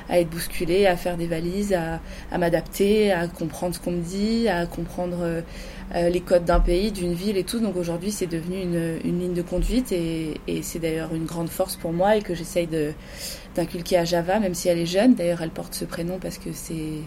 [0.08, 4.48] à être bousculée, à faire des valises, à, m'adapter, à comprendre ce qu'on me dit,
[4.48, 7.60] à comprendre euh, les codes d'un pays, d'une ville et tout.
[7.60, 11.92] Donc aujourd'hui, c'est devenu une, ligne de conduite et c'est d'ailleurs une grande force pour
[11.92, 12.68] moi et que j'essaye
[13.54, 15.14] d'inculquer à Java, même si elle est jeune.
[15.14, 17.02] D'ailleurs, elle porte ce prénom parce que c'est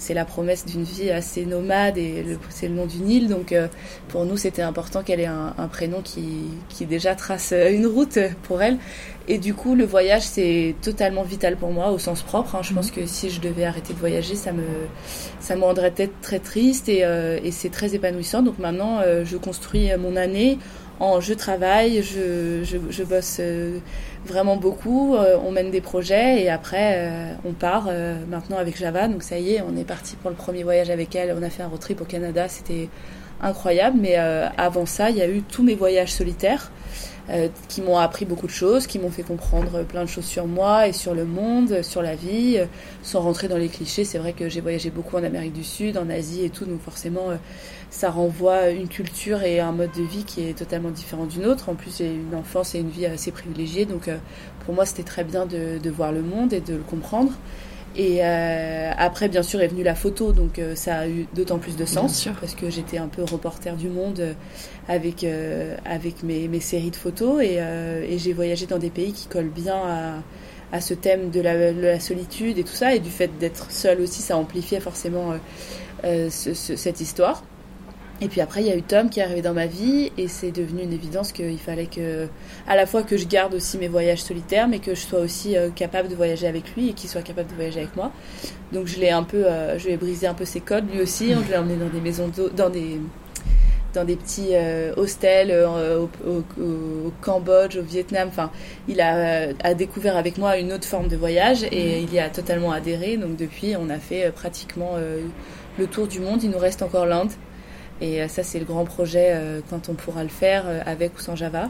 [0.00, 3.28] c'est la promesse d'une vie assez nomade et c'est le nom d'une île.
[3.28, 3.68] Donc euh,
[4.08, 8.18] pour nous, c'était important qu'elle ait un, prénom qui, qui, déjà trace euh, une route
[8.44, 8.78] pour elle.
[9.30, 12.56] Et du coup, le voyage, c'est totalement vital pour moi au sens propre.
[12.56, 12.60] Hein.
[12.62, 12.96] Je pense mhm.
[12.96, 14.64] que si je devais arrêter de voyager, ça me,
[15.38, 18.42] ça me rendrait peut-être très triste et, euh, et c'est très épanouissant.
[18.42, 20.58] Donc maintenant, je construis mon année
[20.98, 23.40] en je travaille, je, je, je bosse
[24.26, 25.14] vraiment beaucoup.
[25.16, 29.08] Euh, on mène des projets et après euh, on part euh, maintenant avec Java.
[29.08, 31.34] Donc ça y est, on est parti pour le premier voyage avec elle.
[31.38, 32.88] On a fait un road trip au Canada, c'était
[33.42, 33.98] incroyable.
[34.00, 36.70] Mais avant ça, il y a eu tous mes voyages solitaires.
[37.68, 40.88] Qui m'ont appris beaucoup de choses, qui m'ont fait comprendre plein de choses sur moi
[40.88, 42.58] et sur le monde, sur la vie.
[43.02, 45.96] sans rentrer dans les clichés, c'est vrai que j'ai voyagé beaucoup en Amérique du Sud,
[45.96, 47.28] en Asie et tout, donc forcément
[47.90, 51.68] ça renvoie une culture et un mode de vie qui est totalement différent d'une autre.
[51.68, 54.16] En plus, j'ai une enfance et une vie assez privilégiée, donc euh,
[54.64, 57.32] pour moi, c'était très bien de, de, voir le monde et de le comprendre.
[57.96, 61.58] Et euh, après, bien sûr, est venue la photo, donc euh, ça a eu d'autant
[61.58, 62.28] plus de sens.
[62.40, 64.34] Parce que j'étais un peu reporter du monde
[64.88, 65.26] avec
[65.84, 67.42] avec mes, mes, séries de photos.
[67.42, 70.14] Et, et j'ai voyagé dans des pays qui collent bien à,
[70.72, 72.94] à ce thème de la, de la, solitude et tout ça.
[72.94, 75.34] Et du fait d'être seule aussi, ça amplifiait forcément
[76.02, 77.42] ce, cette histoire.
[78.22, 80.28] Et puis après, il y a eu Tom qui est arrivé dans ma vie et
[80.28, 82.28] c'est devenu une évidence qu'il fallait que,
[82.68, 85.56] à la fois que je garde aussi mes voyages solitaires, mais que je sois aussi
[85.56, 88.12] euh, capable de voyager avec lui et qu'il soit capable de voyager avec moi.
[88.72, 91.00] Donc je l'ai un peu, euh, je lui ai brisé un peu ses codes lui
[91.00, 91.32] aussi.
[91.34, 93.00] On je l'ai emmené dans des maisons, dans des
[93.94, 98.28] dans des petits euh, hostels au, au, Cambodge, au Vietnam.
[98.28, 98.52] Enfin,
[98.86, 102.04] il a, a, découvert avec moi une autre forme de voyage et mmh.
[102.04, 103.16] il y a totalement adhéré.
[103.16, 104.92] Donc depuis, on a fait pratiquement
[105.76, 106.40] le tour du monde.
[106.44, 107.32] Il nous reste encore l'Inde.
[108.00, 111.16] Et euh, ça, c'est le grand projet euh, quand on pourra le faire euh, avec
[111.16, 111.68] ou sans Java.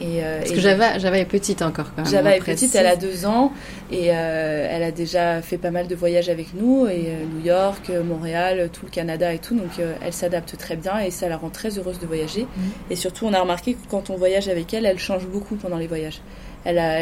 [0.00, 2.12] Et, Parce que Java, Java est petite encore quand même.
[2.12, 3.52] Java est petite, elle a deux ans
[3.90, 8.70] et elle a déjà fait pas mal de voyages avec nous et New York, Montréal,
[8.72, 9.56] tout le Canada et tout.
[9.56, 12.42] Donc elle s'adapte très bien et ça la rend très heureuse de voyager.
[12.42, 12.70] Mhm.
[12.90, 15.78] Et surtout, on a remarqué que quand on voyage avec elle, elle change beaucoup pendant
[15.78, 16.20] les voyages.
[16.64, 17.00] Elle, a,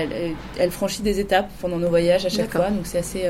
[0.58, 3.24] elle, franchit des étapes pendant nos voyages à chaque fois, donc c'est assez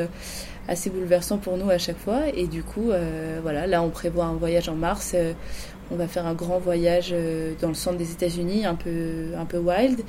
[0.69, 2.23] assez bouleversant pour nous à chaque fois.
[2.35, 5.13] Et du coup, euh, voilà, là on prévoit un voyage en mars.
[5.15, 5.33] Euh,
[5.93, 9.45] on va faire un grand voyage euh, dans le centre des États-Unis, un peu, un
[9.45, 10.01] peu wild,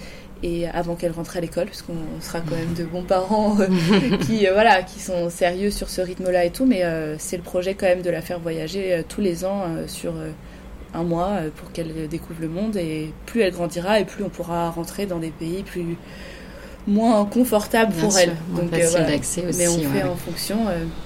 [0.41, 3.57] et avant qu'elle rentre à l'école, parce qu'on sera quand même de bons parents
[4.21, 6.65] qui, voilà, qui sont sérieux sur ce rythme-là et tout.
[6.65, 6.83] Mais
[7.19, 10.13] c'est le projet quand même de la faire voyager tous les ans sur
[10.95, 12.75] un mois pour qu'elle découvre le monde.
[12.75, 15.95] Et plus elle grandira, et plus on pourra rentrer dans des pays plus
[16.87, 18.35] moins confortable pour elle.
[18.55, 19.59] Donc facile d'accès aussi.
[19.59, 20.57] Mais on fait en fonction.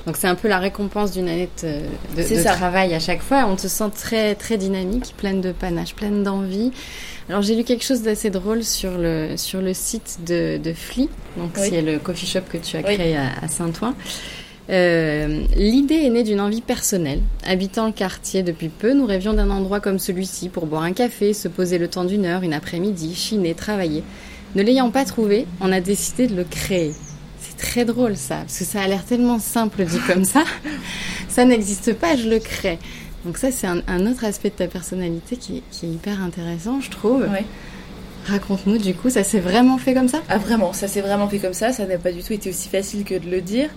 [0.05, 3.45] Donc c'est un peu la récompense d'une année de, de, travail à chaque fois.
[3.47, 6.71] On te sent très très dynamique, pleine de panache, pleine d'envie.
[7.29, 11.07] Alors j'ai lu quelque chose d'assez drôle sur le, sur le site de, de Fli,
[11.37, 13.93] donc c'est le coffee shop que tu as créé à, Saint-Ouen.
[14.69, 17.21] Euh, L'idée est née d'une envie personnelle.
[17.45, 21.33] Habitant le quartier depuis peu, nous rêvions d'un endroit comme celui-ci pour boire un café,
[21.33, 24.03] se poser le temps d'une heure, une après-midi, chiner, travailler.
[24.55, 26.93] Ne l'ayant pas trouvé, on a décidé de le créer.
[27.39, 30.43] C'est très drôle ça, parce que ça a l'air tellement simple dit comme ça.
[31.29, 32.77] Ça n'existe pas, je le crée.
[33.23, 37.25] Donc ça, c'est un, autre aspect de ta personnalité qui, est hyper intéressant, je trouve.
[38.25, 40.21] Raconte-nous du coup, ça s'est vraiment fait comme ça?
[40.29, 41.71] Ah vraiment, ça s'est vraiment fait comme ça.
[41.73, 43.69] Ça n'a pas du tout été aussi facile que de le dire,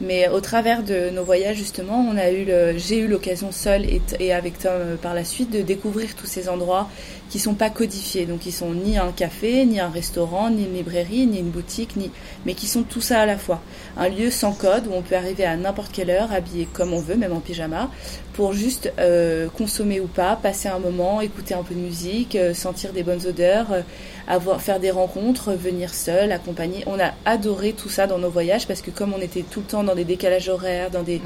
[0.00, 3.86] mais au travers de nos voyages justement, on a eu, j'ai eu l'occasion seule
[4.18, 6.88] et, avec Tom euh, par la suite de découvrir tous ces endroits
[7.30, 10.74] qui sont pas codifiés, donc qui sont ni un café, ni un restaurant, ni une
[10.74, 12.10] librairie, ni une boutique, ni
[12.44, 13.62] mais qui sont tout ça à la fois.
[13.96, 17.00] Un lieu sans code où on peut arriver à n'importe quelle heure, habillé comme on
[17.00, 17.88] veut, même en pyjama,
[18.34, 22.54] pour juste euh, consommer ou pas, passer un moment, écouter un peu de musique, euh,
[22.54, 23.82] sentir des bonnes odeurs, euh,
[24.28, 26.84] avoir, faire des rencontres, venir seul, accompagner.
[26.86, 29.66] On a adoré tout ça dans nos voyages parce que comme on était tout le
[29.66, 31.20] temps dans des décalages horaires, dans des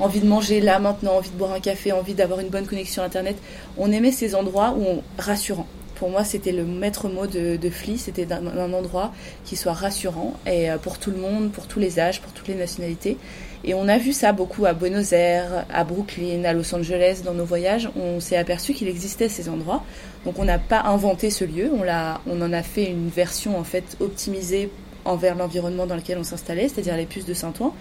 [0.00, 3.02] envie de manger là maintenant, envie de boire un café, envie d'avoir une bonne connexion
[3.02, 3.36] internet.
[3.78, 5.66] On aimait ces endroits où on, rassurants.
[5.96, 9.14] Pour moi, c'était le maître mot de, Fli, c'était un, endroit
[9.46, 12.48] qui soit rassurant et euh, pour tout le monde, pour tous les âges, pour toutes
[12.48, 13.16] les nationalités.
[13.64, 17.32] Et on a vu ça beaucoup à Buenos Aires, à Brooklyn, à Los Angeles dans
[17.32, 17.88] nos voyages.
[17.96, 19.82] On s'est aperçu qu'il existait ces endroits.
[20.26, 23.56] Donc on n'a pas inventé ce lieu, on, l'a, on en a fait une version
[23.56, 24.70] en fait optimisée
[25.04, 27.72] envers l'environnement dans lequel on s'installait, c'est-à-dire les puces de Saint-Ouen,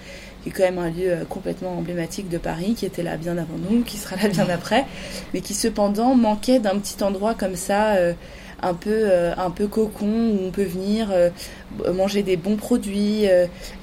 [0.44, 3.36] qui est quand même un lieu euh, complètement emblématique de Paris, qui était là bien
[3.40, 4.86] avant nous, qui sera là bien après,
[5.34, 7.96] mais qui cependant manquait d'un petit endroit comme ça.
[7.96, 8.14] Euh,
[8.62, 11.30] un peu, euh, un peu cocon où on peut venir euh,
[11.94, 13.26] manger des bons produits,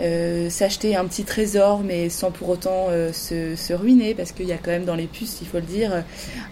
[0.00, 4.52] euh, s'acheter un petit trésor, mais sans pour autant se, se, ruiner, parce qu'il y
[4.52, 6.02] a quand même dans les puces, il faut le dire,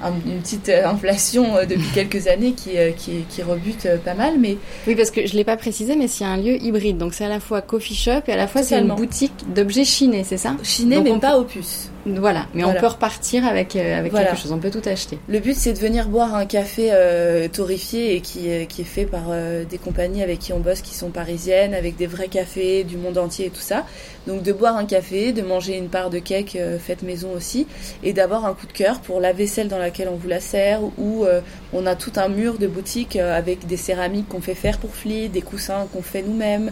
[0.03, 4.35] une petite inflation depuis quelques années qui, qui, qui, rebute pas mal.
[4.39, 4.57] Mais...
[4.87, 7.25] Oui, parce que je ne l'ai pas précisé, mais c'est un lieu hybride, donc c'est
[7.25, 10.39] à la fois coffee shop et à la fois c'est une boutique d'objets chinés, c'est
[10.39, 10.57] ça?
[10.63, 11.90] Chinés, mais pas aux puces.
[12.07, 15.19] Voilà, mais on peut repartir avec, euh, avec quelque chose, on peut tout acheter.
[15.29, 18.85] Le but c'est de venir boire un café euh, torréfié et qui, euh, qui est
[18.85, 19.31] fait par
[19.69, 23.19] des compagnies avec qui on bosse qui sont parisiennes, avec des vrais cafés du monde
[23.19, 23.85] entier et tout ça.
[24.27, 27.67] Donc de boire un café, de manger une part de cake faite maison aussi,
[28.03, 30.81] et d'avoir un coup de cœur pour la vaisselle dans laquelle on vous la sert,
[30.99, 31.27] où
[31.73, 35.29] on a tout un mur de boutique avec des céramiques qu'on fait faire pour Fli,
[35.29, 36.71] des coussins qu'on fait nous-mêmes,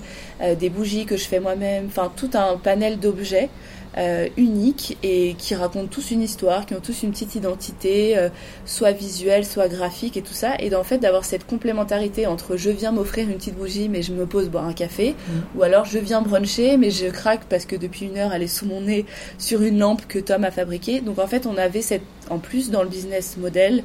[0.59, 3.49] des bougies que je fais moi-même, enfin tout un panel d'objets.
[3.99, 8.29] Euh, uniques et qui racontent tous une histoire, qui ont tous une petite identité, euh,
[8.65, 10.53] soit visuelle, soit graphique et tout ça.
[10.61, 14.13] Et en fait, d'avoir cette complémentarité entre je viens m'offrir une petite bougie, mais je
[14.13, 15.59] me pose boire un café, mm.
[15.59, 18.47] ou alors je viens bruncher, mais je craque parce que depuis une heure, elle est
[18.47, 19.05] sous mon nez
[19.37, 21.01] sur une lampe que Tom a fabriquée.
[21.01, 23.83] Donc en fait, on avait cette, en plus dans le business model,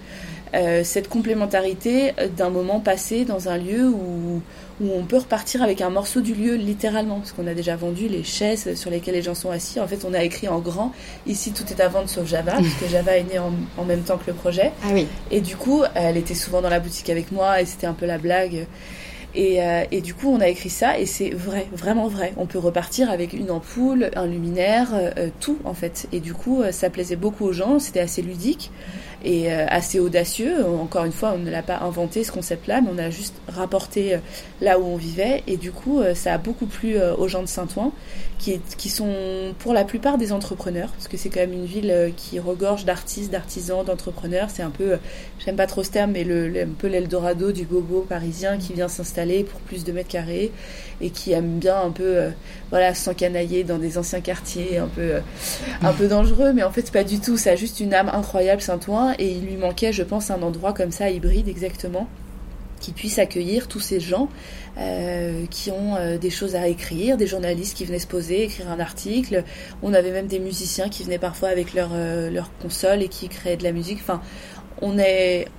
[0.54, 4.44] euh, cette complémentarité d'un moment passé dans un lieu où
[4.84, 8.08] où on peut repartir avec un morceau du lieu littéralement, parce qu'on a déjà vendu
[8.08, 9.80] les chaises sur lesquelles les gens sont assis.
[9.80, 10.92] En fait, on a écrit en grand,
[11.26, 14.28] ici tout est à vendre sauf Java, puisque Java est né en, même temps que
[14.28, 14.72] le projet.
[14.84, 15.08] Ah oui.
[15.32, 18.06] Et du coup, elle était souvent dans la boutique avec moi, et c'était un peu
[18.06, 18.68] la blague.
[19.36, 22.34] Et, euh, et, du coup, on a écrit ça et c'est vrai, vraiment vrai.
[22.38, 26.08] On peut repartir avec une ampoule, un luminaire, euh, tout en fait.
[26.12, 28.72] Et du coup, euh, ça plaisait beaucoup aux gens, c'était assez ludique
[29.24, 30.66] et euh, assez audacieux.
[30.66, 34.16] Encore une fois, on ne l'a pas inventé ce concept-là, mais on a juste rapporté
[34.16, 34.18] euh,
[34.62, 35.44] là où on vivait.
[35.48, 37.92] Et du coup, euh, ça a beaucoup plu aux gens de Saint-Ouen,
[38.38, 42.14] qui, qui sont pour la plupart des entrepreneurs, parce que c'est quand même une ville
[42.18, 44.50] qui regorge d'artistes, d'artisans, d'entrepreneurs.
[44.50, 44.98] C'est un peu,
[45.44, 48.88] j'aime pas trop ce terme, mais le, un peu l'Eldorado du bobo parisien qui vient
[48.88, 50.52] s'installer pour plus de mètres carrés
[51.02, 52.30] et qui aime bien un peu,
[52.70, 55.16] voilà, s'encanailler dans des anciens quartiers un peu,
[55.82, 57.38] un peu dangereux, mais en fait pas du tout.
[57.38, 60.74] Ça a juste une âme incroyable Saint-Ouen et il lui manquait, je pense, un endroit
[60.74, 62.08] comme ça, hybride exactement,
[62.80, 64.28] qui puisse accueillir tous ces gens
[64.78, 68.70] euh, qui ont euh, des choses à écrire, des journalistes qui venaient se poser, écrire
[68.70, 69.44] un article.
[69.82, 73.30] On avait même des musiciens qui venaient parfois avec leur, euh, leur console et qui
[73.30, 74.00] créaient de la musique.
[74.02, 74.22] Enfin,
[74.82, 74.98] on,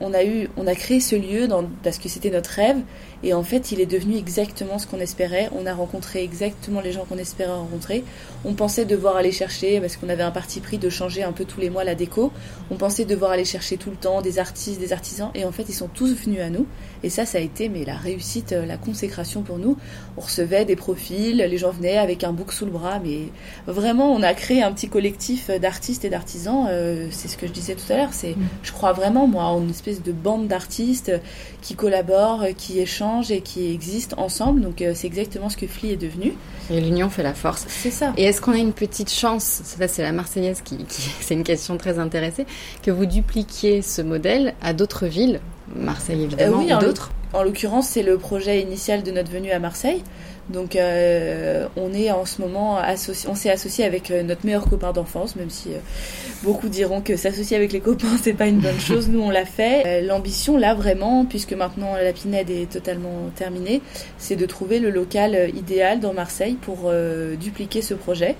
[0.01, 2.77] on, a eu, on a créé ce lieu dans, parce que c'était notre rêve
[3.25, 5.49] et en fait, il est devenu exactement ce qu'on espérait.
[5.59, 8.05] On a rencontré exactement les gens qu'on espérait rencontrer.
[8.45, 11.47] On pensait devoir aller chercher, parce qu'on avait un parti pris de changer un peu
[11.47, 12.33] tous les mois la déco,
[12.71, 15.65] on pensait devoir aller chercher tout le temps des artistes, des artisans, et en fait,
[15.71, 16.67] ils sont tous venus à nous.
[17.03, 19.79] Et ça, ça a été mais la réussite, euh, la consécration pour nous.
[20.19, 23.29] On recevait des profils, les gens venaient avec un bouc sous le bras, mais
[23.67, 26.67] vraiment, on a créé un petit collectif d'artistes et d'artisans.
[26.69, 28.13] Euh, c'est ce que je disais tout à l'heure.
[28.13, 28.49] C'est, mm.
[28.63, 31.13] je crois vraiment, moi, en une espèce de bande d'artistes
[31.63, 34.61] qui collaborent, qui échangent et qui existent ensemble.
[34.61, 36.35] Donc c'est exactement ce que FLI est devenu.
[36.71, 37.67] Et l'union fait la force.
[37.69, 38.13] C'est ça.
[38.17, 41.77] Et est-ce qu'on a une petite chance, ça c'est la Marseillaise qui, c'est une question
[41.77, 42.47] très intéressée,
[42.83, 45.41] que vous dupliquiez ce modèle à d'autres villes,
[45.75, 47.11] Marseille évidemment, oui, ou d'autres?
[47.33, 50.05] En l'occurrence, c'est le projet initial de notre venue à Marseille.
[50.51, 54.69] Donc euh, on est en ce moment associé, on s'est associé avec euh, notre meilleur
[54.69, 55.79] copain d'enfance, même si euh,
[56.43, 59.09] beaucoup diront que s'associer avec les copains c'est pas une bonne chose.
[59.09, 60.03] Nous on l'a fait.
[60.03, 63.81] L'ambition là vraiment, puisque maintenant la Pinède est totalement terminée,
[64.19, 66.93] c'est de trouver le local idéal dans Marseille pour
[67.41, 68.37] dupliquer ce projet.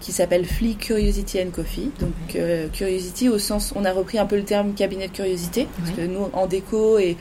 [0.00, 1.90] qui s'appelle Flea Curiosity and Coffee.
[2.00, 2.40] Donc
[2.72, 6.02] Curiosity au sens, on a repris un peu le terme cabinet de curiosité, parce que
[6.02, 7.16] nous en déco et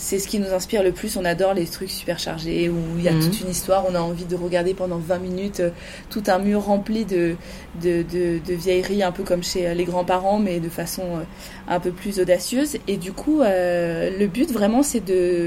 [0.00, 1.18] c'est ce qui nous inspire le plus.
[1.18, 3.20] On adore les trucs super chargés où il y a mhm.
[3.20, 3.84] toute une histoire.
[3.86, 5.70] On a envie de regarder pendant 20 minutes euh,
[6.08, 7.36] tout un mur rempli de,
[7.82, 11.22] de, de, vieilleries, un peu comme chez euh, les grands-parents, mais de façon euh,
[11.68, 12.78] un peu plus audacieuse.
[12.88, 15.04] Et du coup, le but vraiment, c'est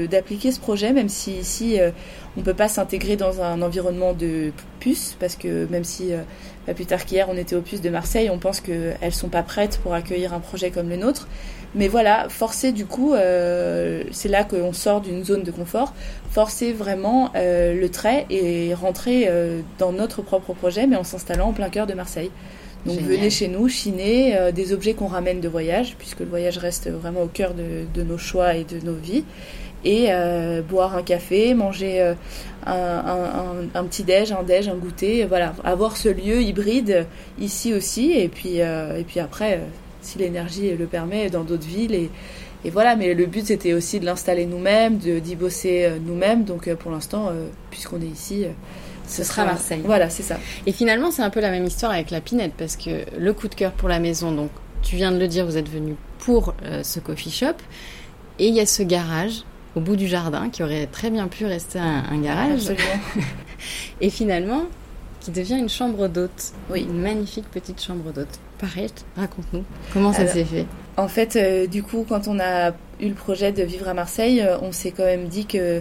[0.08, 1.78] d'appliquer ce projet, même si ici,
[2.36, 6.12] on ne peut pas s'intégrer dans un environnement de puces, parce que même si,
[6.66, 9.28] pas plus tard qu'hier, on était aux puces de Marseille, on pense qu'elles ne sont
[9.28, 11.28] pas prêtes pour accueillir un projet comme le nôtre.
[11.74, 15.92] Mais voilà, forcer du coup, euh, c'est là qu'on sort d'une zone de confort,
[16.30, 21.48] forcer vraiment euh, le trait et rentrer euh, dans notre propre projet, mais en s'installant
[21.48, 22.30] en plein cœur de Marseille.
[22.86, 26.90] Donc venez chez nous, chiner des objets qu'on ramène de voyage, puisque le voyage reste
[26.90, 29.24] vraiment au cœur de, nos choix et de nos vies,
[29.84, 30.08] et
[30.68, 32.14] boire un café, manger
[32.66, 37.06] un, petit déj, un déj, un goûter, voilà, avoir ce lieu hybride
[37.38, 39.60] ici aussi, et puis, et puis après
[40.04, 41.94] si l'énergie le permet, dans d'autres villes.
[41.94, 42.10] Et,
[42.64, 46.44] et, voilà, mais le but c'était aussi de l'installer nous-mêmes, d'y bosser euh, nous-mêmes.
[46.44, 48.44] Donc euh, pour l'instant, euh, puisqu'on est ici,
[49.08, 49.82] ce, sera Marseille.
[49.84, 50.38] Voilà, c'est ça.
[50.66, 53.48] Et finalement, c'est un peu la même histoire avec la Pinette, parce que le coup
[53.48, 54.50] de cœur pour la maison, donc
[54.82, 57.56] tu viens de le dire, vous êtes venu pour ce coffee shop,
[58.38, 61.46] et il y a ce garage au bout du jardin qui aurait très bien pu
[61.46, 62.72] rester un, un garage.
[64.00, 64.64] et finalement,
[65.20, 66.52] qui devient une chambre d'hôte.
[66.70, 66.82] Oui.
[66.82, 68.38] Une magnifique petite chambre d'hôte.
[68.58, 69.64] Pareil, raconte-nous.
[69.92, 73.52] Comment ça s'est fait En fait, euh, du coup, quand on a eu le projet
[73.52, 75.80] de vivre à Marseille, euh, on s'est quand même dit que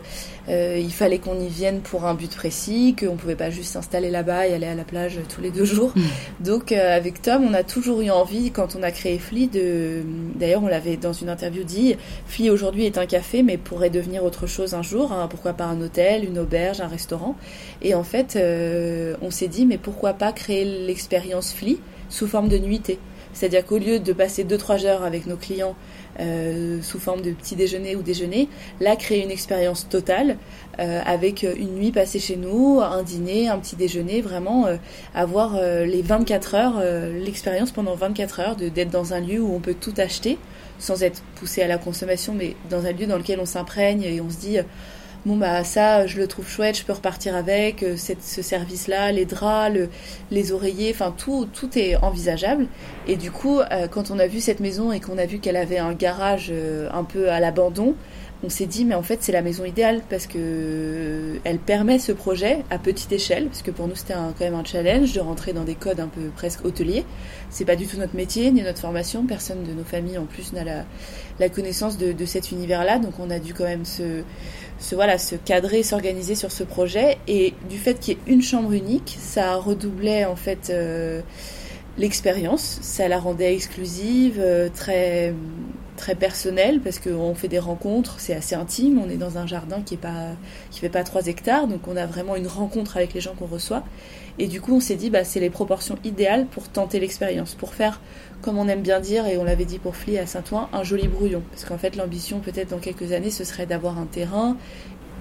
[0.49, 4.09] euh, il fallait qu'on y vienne pour un but précis, qu'on pouvait pas juste s'installer
[4.09, 5.93] là-bas et aller à la plage tous les deux jours.
[5.95, 6.01] Mm.
[6.43, 10.03] Donc, avec Tom, on a toujours eu envie, quand on a créé Fli, de.
[10.35, 11.95] D'ailleurs, on l'avait dans une interview dit,
[12.25, 15.11] Fli aujourd'hui est un café, mais pourrait devenir autre chose un jour.
[15.11, 15.27] Hein.
[15.29, 17.35] pourquoi pas un hôtel, une auberge, un restaurant.
[17.81, 18.37] Et en fait,
[19.21, 22.99] on s'est dit, mais pourquoi pas créer l'expérience Fli sous forme de nuitée.
[23.33, 25.75] C'est-à-dire qu'au lieu de passer 2-3 heures avec nos clients
[26.19, 28.47] euh, sous forme de petit déjeuner ou déjeuner,
[28.79, 30.37] là créer une expérience totale
[30.79, 34.77] euh, avec une nuit passée chez nous, un dîner, un petit déjeuner, vraiment euh,
[35.15, 39.75] avoir les 24 heures, l'expérience pendant 24 heures d'être dans un lieu où on peut
[39.79, 40.37] tout acheter
[40.79, 44.21] sans être poussé à la consommation, mais dans un lieu dans lequel on s'imprègne et
[44.21, 44.57] on se dit
[45.25, 49.25] bon bah ça je le trouve chouette, je peux repartir avec euh, ce service-là, les
[49.25, 49.77] draps,
[50.31, 52.67] les oreillers, enfin tout tout est envisageable.
[53.07, 55.57] Et du coup, euh, quand on a vu cette maison et qu'on a vu qu'elle
[55.57, 57.95] avait un garage euh, un peu à l'abandon,
[58.45, 62.11] on s'est dit mais en fait c'est la maison idéale parce que elle permet ce
[62.11, 65.53] projet à petite échelle parce que pour nous c'était quand même un challenge de rentrer
[65.53, 67.05] dans des codes un peu presque hôteliers.
[67.49, 69.25] C'est pas du tout notre métier ni notre formation.
[69.25, 70.83] Personne de nos familles en plus n'a la,
[71.39, 74.23] la connaissance de, de cet univers là donc on a dû quand même se
[74.83, 77.17] se, voilà, se cadrer, s'organiser sur ce projet.
[77.27, 81.21] Et du fait qu'il y ait une chambre unique, ça redoublait en fait euh,
[81.97, 85.33] l'expérience, ça la rendait exclusive, euh, très
[85.95, 88.99] très personnelle parce qu'on fait des rencontres, c'est assez intime.
[88.99, 90.31] On est dans un jardin qui est pas
[90.69, 93.45] qui fait pas 3 hectares, donc on a vraiment une rencontre avec les gens qu'on
[93.45, 93.83] reçoit.
[94.39, 97.73] Et du coup, on s'est dit, bah, c'est les proportions idéales pour tenter l'expérience, pour
[97.73, 98.01] faire
[98.43, 101.07] comme on aime bien dire, et on l'avait dit pour Fli à Saint-Ouen, un joli
[101.07, 101.41] brouillon.
[101.49, 104.57] Parce qu'en fait, l'ambition, peut-être dans quelques années, ce serait d'avoir un terrain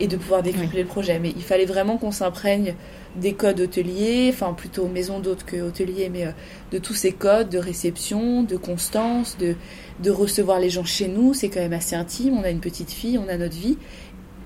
[0.01, 1.19] et de pouvoir décupler le projet.
[1.19, 2.75] Mais il fallait vraiment qu'on s'imprègne
[3.15, 6.31] des codes hôteliers, enfin plutôt maison d'hôte que hôtelier, mais euh,
[6.73, 9.55] de tous ces codes de réception, de constance, de,
[10.03, 11.33] de recevoir les gens chez nous.
[11.33, 12.37] C'est quand même assez intime.
[12.37, 13.79] On a une petite fille, on a notre vie.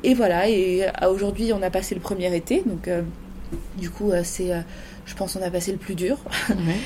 [0.05, 3.03] Et voilà, et euh, aujourd'hui, on a passé le premier été, donc euh,
[3.79, 4.53] du coup, c'est
[5.07, 6.19] je pense qu'on a passé le plus dur.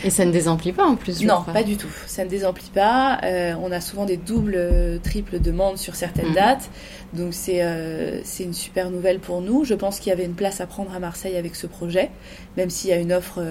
[0.05, 1.89] Et ça ne désemplit pas en plus Non, pas du tout.
[2.07, 3.19] Ça ne désemplit pas.
[3.25, 6.35] Euh, on a souvent des doubles, euh, triples demandes sur certaines mhm.
[6.35, 6.71] dates.
[7.13, 9.65] Donc c'est euh, une super nouvelle pour nous.
[9.65, 12.11] Je pense qu'il y avait une place à prendre à Marseille avec ce projet,
[12.57, 13.43] même s'il y a une offre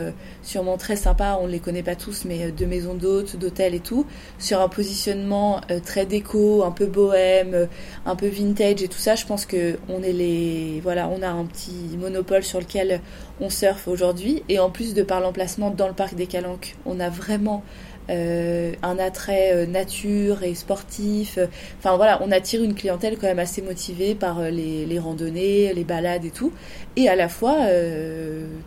[0.44, 3.80] sûrement très sympa, on ne les connaît pas tous, mais de maisons d'hôtes, d'hôtels et
[3.80, 4.06] tout,
[4.38, 7.68] sur un positionnement très déco, un peu bohème,
[8.06, 9.16] un peu vintage et tout ça.
[9.16, 13.02] Je pense que on est les voilà, on a un petit monopole sur lequel
[13.42, 17.00] on surfe aujourd'hui et en plus de par l'emplacement dans le parc des Calanques, on
[17.00, 21.40] a vraiment euh, un attrait euh, nature et sportif.
[21.78, 25.84] Enfin voilà, on attire une clientèle quand même assez motivée par les, les randonnées, les
[25.84, 26.52] balades et tout.
[26.96, 27.58] Et à la fois,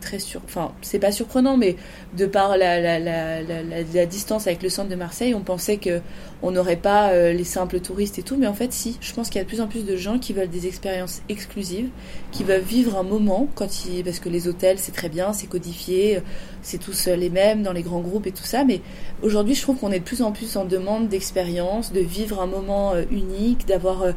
[0.00, 0.40] très sur...
[0.44, 1.76] Enfin, c'est pas surprenant, mais
[2.16, 6.00] de par la, distance avec le centre de Marseille, on pensait que
[6.40, 8.36] on n'aurait pas les simples touristes et tout.
[8.36, 8.96] Mais en fait, si.
[9.00, 11.20] Je pense qu'il y a de plus en plus de gens qui veulent des expériences
[11.28, 11.88] exclusives,
[12.30, 14.02] qui veulent vivre un moment quand ils...
[14.02, 16.22] Parce que les hôtels, c'est très bien, c'est codifié,
[16.62, 18.64] c'est tous les mêmes dans les grands groupes et tout ça.
[18.64, 18.80] Mais
[19.22, 22.46] Aujourd'hui, je trouve qu'on est de plus en plus en demande d'expérience, de vivre un
[22.46, 24.12] moment euh, unique, d'avoir euh,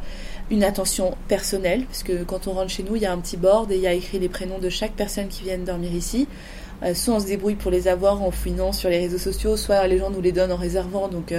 [0.50, 3.36] une attention personnelle, parce que quand on rentre chez nous, il y a un petit
[3.36, 6.26] board et il y a écrit les prénoms de chaque personne qui vient dormir ici.
[6.82, 9.86] Euh, soit on se débrouille pour les avoir en fouinant sur les réseaux sociaux, soit
[9.86, 11.08] les gens nous les donnent en réservant.
[11.08, 11.32] Donc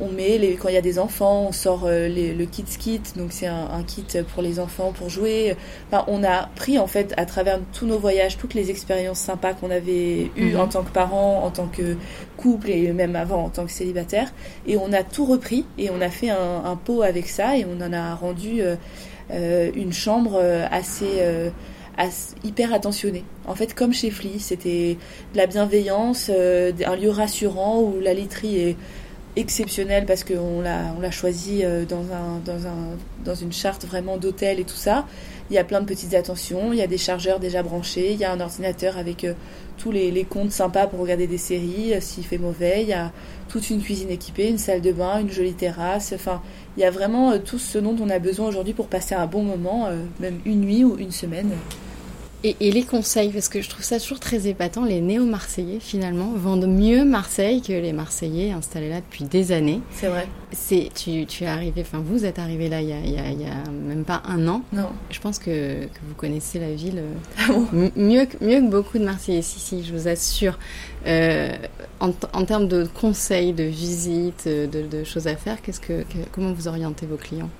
[0.00, 3.00] on met les, quand il y a des enfants, on sort euh, le kids kit,
[3.16, 5.54] donc c'est un, kit pour les enfants pour jouer.
[5.90, 9.54] Enfin, on a pris en fait à travers tous nos voyages toutes les expériences sympas
[9.54, 10.60] qu'on avait eues mhm.
[10.60, 11.96] en tant que parents, en tant que
[12.36, 14.32] couple et même avant en tant que célibataire,
[14.66, 17.84] et on a tout repris et on a fait un, pot avec ça et on
[17.84, 18.76] en a rendu euh,
[19.30, 21.22] euh, une chambre assez
[22.44, 23.24] hyper attentionnée.
[23.46, 24.96] En fait, comme chez Flea, c'était
[25.34, 28.76] la bienveillance, un lieu rassurant où la literie est
[29.36, 33.86] exceptionnel parce qu'on l'a, on l'a choisi euh, dans, un, dans, un, dans une charte
[33.86, 35.06] vraiment d'hôtel et tout ça.
[35.50, 38.18] Il y a plein de petites attentions, il y a des chargeurs déjà branchés, il
[38.18, 39.34] y a un ordinateur avec euh,
[39.78, 43.10] tous les, comptes sympas pour regarder des séries euh, s'il fait mauvais, il y a
[43.48, 46.42] toute une cuisine équipée, une salle de bain, une jolie terrasse, enfin
[46.76, 49.42] il y a vraiment tout ce dont on a besoin aujourd'hui pour passer un bon
[49.42, 49.90] moment,
[50.20, 51.50] même une nuit ou une semaine.
[52.44, 56.66] Et, les conseils, parce que je trouve ça toujours très épatant, les néo-marseillais finalement vendent
[56.66, 59.80] mieux Marseille que les Marseillais installés là depuis des années.
[59.92, 60.26] C'est vrai.
[60.50, 63.18] C'est, tu, tu es arrivé, enfin vous êtes arrivé là il y, a, il, y
[63.18, 64.62] a, il y, a, même pas un an.
[64.72, 64.88] Non.
[65.10, 69.04] Je pense que, que vous connaissez la ville euh, ah mieux, mieux que beaucoup de
[69.04, 69.42] Marseillais.
[69.42, 70.58] Si, si, je vous assure.
[71.06, 71.56] Euh,
[72.00, 76.52] en, en, termes de conseils, de visites, de, de choses à faire, qu'est-ce que, comment
[76.52, 77.50] vous orientez vos clients?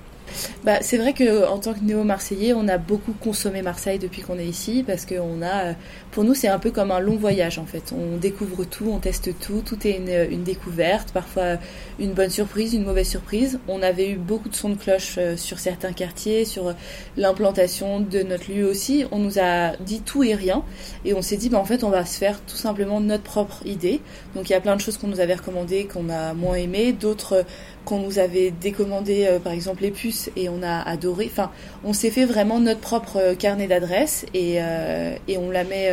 [0.63, 4.37] Bah, c'est vrai que en tant que néo-marseillais, on a beaucoup consommé Marseille depuis qu'on
[4.37, 5.73] est ici parce que on a,
[6.11, 7.93] pour nous, c'est un peu comme un long voyage en fait.
[7.93, 11.57] On découvre tout, on teste tout, tout est une, une, découverte, parfois
[11.99, 13.59] une bonne surprise, une mauvaise surprise.
[13.67, 16.73] On avait eu beaucoup de sons de cloche euh, sur certains quartiers, sur
[17.17, 19.05] l'implantation de notre lieu aussi.
[19.11, 20.63] On nous a dit tout et rien
[21.05, 23.65] et on s'est dit, bah, en fait, on va se faire tout simplement notre propre
[23.65, 24.01] idée.
[24.35, 26.93] Donc il y a plein de choses qu'on nous avait recommandées qu'on a moins aimées,
[26.93, 27.45] d'autres
[27.85, 31.29] qu'on nous avait décommandé euh, par exemple les puces et on a adoré.
[31.31, 31.51] Enfin,
[31.83, 35.89] on s'est fait vraiment notre propre euh, carnet d'adresses et, euh, et, on la met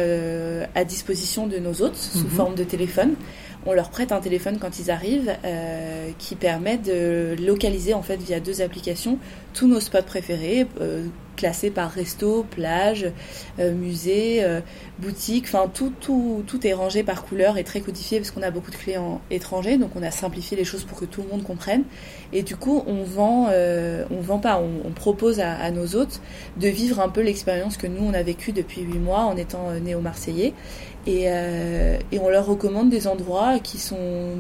[0.74, 2.30] à disposition de nos hôtes sous mhm.
[2.30, 3.14] forme de téléphone.
[3.66, 5.34] On leur prête un téléphone quand ils arrivent
[6.18, 9.18] qui permet de localiser en fait via deux applications
[9.52, 10.66] tous nos spots préférés
[11.40, 13.10] classé par resto, plage,
[13.58, 14.60] euh, musée, euh,
[14.98, 15.44] boutique.
[15.46, 18.70] Enfin, tout, tout, tout est rangé par couleur et très codifié parce qu'on a beaucoup
[18.70, 19.78] de clients étrangers.
[19.78, 21.84] Donc, on a simplifié les choses pour que tout le monde comprenne.
[22.34, 26.20] Et du coup, on vend, euh, on vend pas, on, propose à, nos hôtes
[26.58, 29.72] de vivre un peu l'expérience que nous, on a vécue depuis huit mois en étant
[29.82, 30.52] néo-marseillais.
[31.06, 34.36] Et, et on leur recommande des endroits qui sont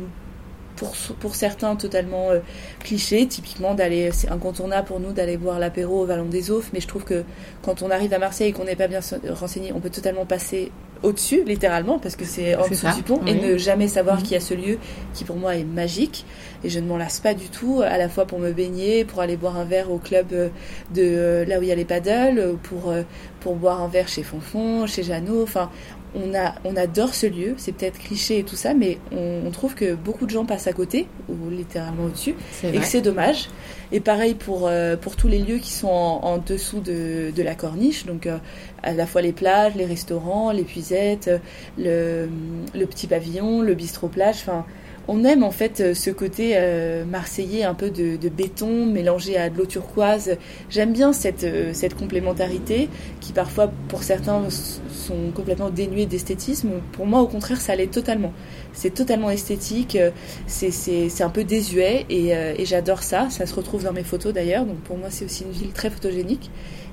[1.20, 2.40] pour, certains totalement euh,
[2.80, 6.80] clichés, typiquement d'aller, c'est incontournable pour nous d'aller boire l'apéro au Vallon des Offres, mais
[6.80, 7.24] je trouve que
[7.62, 9.00] quand on arrive à Marseille et qu'on n'est pas bien
[9.30, 10.70] renseigné, on peut totalement passer
[11.02, 14.22] au-dessus, littéralement, parce que c'est en dessous du pont, et ne jamais savoir mhm.
[14.22, 14.78] qu'il y a ce lieu
[15.14, 16.26] qui pour moi est magique.
[16.62, 19.22] Et je ne m'en lasse pas du tout, à la fois pour me baigner, pour
[19.22, 20.48] aller boire un verre au club euh,
[20.94, 22.92] de euh, là où il y a les paddles, pour,
[23.40, 25.42] pour boire un verre chez Fonfon, chez Jeannot.
[25.42, 25.70] Enfin,
[26.14, 29.74] on, a, on adore ce lieu, c'est peut-être cliché et tout ça, mais on, trouve
[29.74, 32.34] que beaucoup de gens passent à côté, ou littéralement au-dessus,
[32.64, 33.48] et que c'est dommage.
[33.92, 37.54] Et pareil pour, euh, pour tous les lieux qui sont en, dessous de, de, la
[37.54, 38.38] corniche, donc euh,
[38.82, 41.30] à la fois les plages, les restaurants, les puisettes,
[41.78, 42.28] le,
[42.74, 44.64] le petit pavillon, le bistrot plage, enfin
[45.12, 49.50] on aime en fait euh, ce côté euh, marseillais un peu de, béton mélangé à
[49.50, 50.36] de l'eau turquoise.
[50.70, 52.88] J'aime bien cette, euh, complémentarité
[53.20, 54.44] qui parfois pour certains
[54.88, 56.70] sont complètement dénués d'esthétisme.
[56.92, 58.32] Pour moi au contraire ça l'est totalement.
[58.72, 59.98] C'est totalement esthétique,
[60.46, 63.28] c'est un peu désuet et, et j'adore ça.
[63.30, 65.90] Ça se retrouve dans mes photos d'ailleurs, donc pour moi c'est aussi une ville très
[65.90, 66.50] photogénique.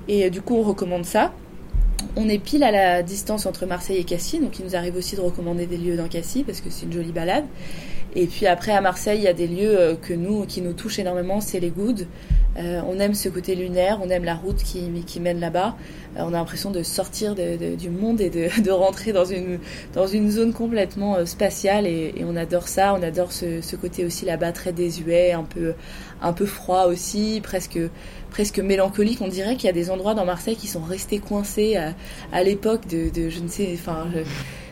[0.07, 1.33] Et du coup on recommande ça
[2.15, 5.15] on est pile à la distance entre Marseille et Cassis, donc il nous arrive aussi
[5.15, 7.45] de recommander des lieux dans Cassis parce que c'est une jolie balade.
[8.15, 10.73] Et puis après à Marseille, il y a des lieux euh, que nous, qui nous
[10.73, 12.07] touchent énormément, c'est les Goudes.
[12.57, 15.75] Euh, on aime ce côté lunaire, on aime la route qui, qui mène là-bas.
[16.17, 19.59] Euh, on a l'impression de sortir du monde et de, rentrer dans une,
[19.93, 22.95] dans une zone complètement spatiale et, on adore ça.
[22.95, 25.73] On adore ce, côté aussi là-bas très désuet, un peu,
[26.21, 27.79] un peu froid aussi, presque,
[28.31, 29.21] presque mélancolique.
[29.21, 31.77] On dirait qu'il y a des endroits dans Marseille qui sont restés coincés
[32.31, 34.07] à, l'époque de, je ne sais, enfin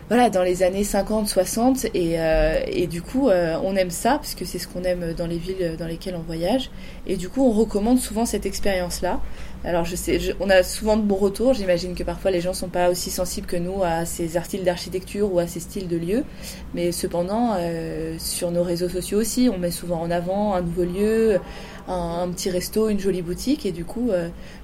[0.08, 4.12] voilà, dans les années 50, 60, et, euh, et du coup, euh, on aime ça,
[4.12, 6.70] parce que c'est ce qu'on aime dans les villes dans lesquelles on voyage,
[7.08, 9.20] et du coup, on recommande souvent cette expérience-là.
[9.64, 12.68] Alors, je sais, on a souvent de bons retours, j'imagine que parfois les gens sont
[12.68, 16.24] pas aussi sensibles que nous à ces styles d'architecture ou à ces styles de lieux,
[16.76, 20.84] mais cependant, euh, sur nos réseaux sociaux aussi, on met souvent en avant un nouveau
[20.84, 21.40] lieu,
[21.88, 24.12] un, petit resto, une jolie boutique, et du coup,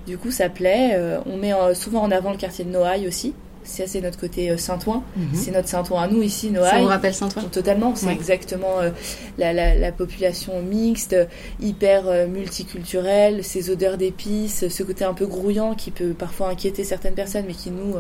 [0.06, 1.00] du coup, ça plaît.
[1.26, 3.34] on met souvent en avant le quartier de Noailles aussi,
[3.64, 5.04] ça, c'est notre côté euh, Saint-Ouen.
[5.16, 5.28] Mhm.
[5.34, 6.72] C'est notre Saint-Ouen à nous ici, Noailles.
[6.72, 7.96] Ça vous rappelle Saint-Ouen Totalement.
[7.96, 8.90] C'est exactement euh,
[9.38, 11.16] la, la, la, population mixte,
[11.62, 16.84] hyper euh, multiculturelle, ces odeurs d'épices, ce côté un peu grouillant qui peut parfois inquiéter
[16.84, 17.96] certaines personnes, mais qui nous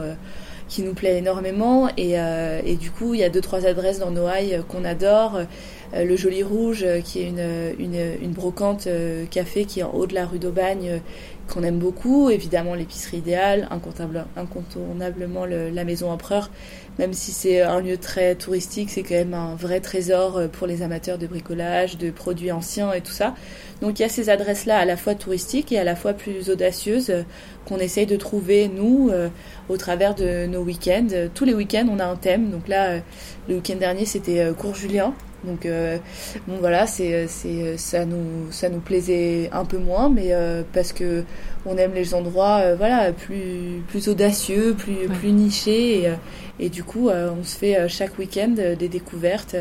[0.68, 1.90] qui nous plaît énormément.
[1.98, 5.42] Et, et du coup, il y a deux trois adresses dans Noailles qu'on adore.
[5.94, 8.88] le Joli Rouge, qui est une, une, une brocante
[9.30, 11.02] café qui est en haut de la rue d'Aubagne,
[11.48, 12.30] qu'on aime beaucoup.
[12.30, 13.68] Évidemment, l'épicerie idéale,
[14.36, 16.50] incontournablement la maison Empereur,
[17.00, 20.68] même si c'est un lieu très touristique, c'est quand même un vrai trésor euh, pour
[20.68, 23.34] les amateurs de bricolage, de produits anciens et tout ça.
[23.82, 26.50] Donc il y a ces adresses-là à la fois touristiques et à la fois plus
[26.50, 27.24] audacieuses euh,
[27.66, 29.30] qu'on essaye de trouver, nous, euh,
[29.70, 31.08] au travers de nos week-ends.
[31.34, 32.50] Tous les week-ends, on a un thème.
[32.50, 33.00] Donc là,
[33.48, 35.14] le week-end dernier, c'était Cours Julien.
[35.44, 35.98] Donc euh,
[36.48, 40.94] bon voilà, c'est c'est ça nous ça nous plaisait un peu moins, mais euh, parce
[40.94, 41.24] que
[41.66, 46.12] on aime les endroits euh, voilà plus plus audacieux, plus plus nichés et,
[46.60, 49.56] et du coup on se fait chaque week-end des découvertes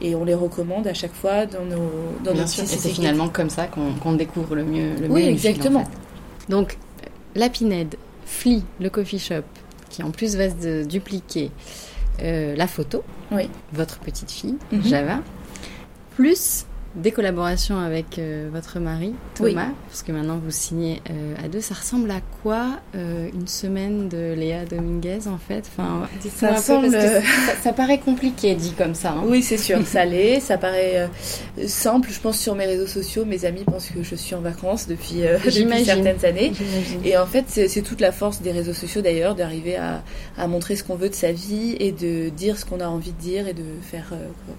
[0.00, 1.90] et on les recommande à chaque fois dans nos
[2.24, 5.84] dans Bien sûr, et c'est finalement comme ça qu'on découvre le mieux le oui, exactement.
[6.48, 6.76] Donc
[7.34, 9.42] la Pinède, Flea, le coffee shop,
[9.90, 11.50] qui en plus va se dupliquer.
[12.22, 13.48] Euh, la photo, oui.
[13.72, 14.82] votre petite fille, mhm.
[14.82, 15.20] Java,
[16.16, 16.66] plus
[16.96, 21.60] des collaborations avec euh, votre mari, Thomas, parce que maintenant vous signez euh, à deux.
[21.60, 25.68] Ça ressemble à quoi euh, une semaine de Léa Dominguez en fait?
[25.72, 26.90] Enfin, ça, semble...
[27.62, 29.10] ça, paraît compliqué dit comme ça.
[29.10, 29.24] Hein.
[29.26, 30.38] Oui, c'est sûr, ça l'est.
[30.38, 31.08] Ça paraît
[31.66, 32.10] simple.
[32.12, 35.22] Je pense sur mes réseaux sociaux, mes amis pensent que je suis en vacances depuis,
[35.44, 36.52] depuis certaines années.
[37.04, 40.04] Et en fait, c'est toute la force des réseaux sociaux d'ailleurs, d'arriver à,
[40.38, 43.12] à, montrer ce qu'on veut de sa vie et de dire ce qu'on a envie
[43.12, 44.12] de dire et de faire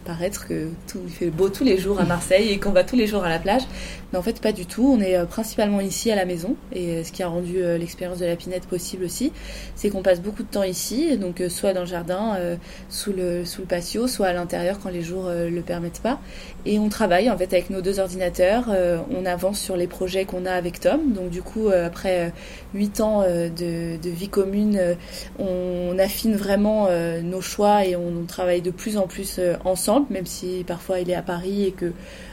[0.04, 3.08] paraître que tout fait beau tous les jours à Marseille et qu'on va tous les
[3.08, 3.64] jours à la plage.
[4.12, 4.96] Mais en fait, pas du tout.
[4.98, 7.78] On est euh, principalement ici à la maison et euh, ce qui a rendu euh,
[7.78, 9.32] l'expérience de la pinette possible aussi,
[9.76, 12.38] c'est qu'on passe beaucoup de temps ici, donc soit dans le jardin,
[12.90, 16.20] sous le sous le patio, soit à l'intérieur quand les jours le permettent pas.
[16.66, 18.66] Et on travaille en fait avec nos deux ordinateurs.
[19.12, 21.14] on avance sur les projets qu'on a avec Tom.
[21.14, 22.34] Donc du coup, après
[22.74, 24.80] huit ans de, de, vie commune,
[25.40, 26.88] on affine vraiment
[27.22, 31.16] nos choix et on travaille de plus en plus ensemble, même si parfois il est
[31.16, 31.92] à Paris et que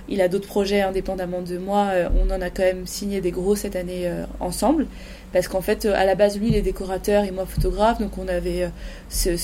[0.08, 1.88] il a d'autres projets indépendamment de moi.
[1.92, 4.86] Euh, on en a quand même signé des gros cette année euh, ensemble.
[5.32, 8.00] Parce qu'en fait, euh, à la base, lui, il est décorateur et moi photographe.
[8.00, 8.70] Donc on avait
[9.08, 9.36] ces,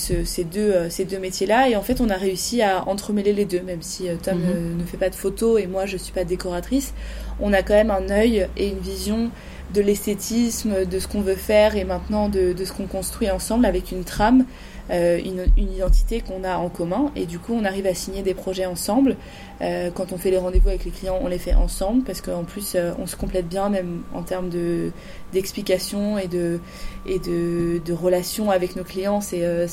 [0.43, 1.69] deux, ces deux métiers-là.
[1.69, 3.61] Et en fait, on a réussi à entremêler les deux.
[3.61, 4.77] Même si Tom mhm.
[4.77, 6.93] ne, fait pas de photos et moi, je ne suis pas décoratrice.
[7.39, 9.31] On a quand même un œil et une vision
[9.73, 13.65] de l'esthétisme, de ce qu'on veut faire et maintenant de, de ce qu'on construit ensemble
[13.65, 14.45] avec une trame
[14.91, 18.23] euh, une, une, identité qu'on a en commun et du coup on arrive à signer
[18.23, 19.17] des projets ensemble.
[19.61, 22.43] Euh, quand on fait les rendez-vous avec les clients, on les fait ensemble parce qu'en
[22.43, 24.91] plus euh, on se complète bien même en termes de
[25.33, 26.59] d'explication et de
[27.05, 29.19] et de, de relations avec nos clients.
[29.19, 29.67] C'est euh,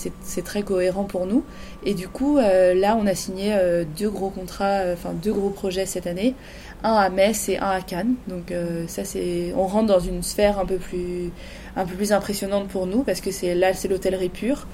[0.45, 1.45] très cohérent pour nous
[1.85, 3.57] et du coup là on a signé
[3.97, 6.35] deux gros contrats, enfin deux gros projets cette année
[6.83, 8.15] un à Metz et un à Cannes.
[8.29, 8.53] Donc
[8.87, 11.31] ça c'est, on rentre dans une sphère un peu plus,
[11.77, 14.67] un peu plus impressionnante pour nous parce que là c'est l'hôtellerie pure.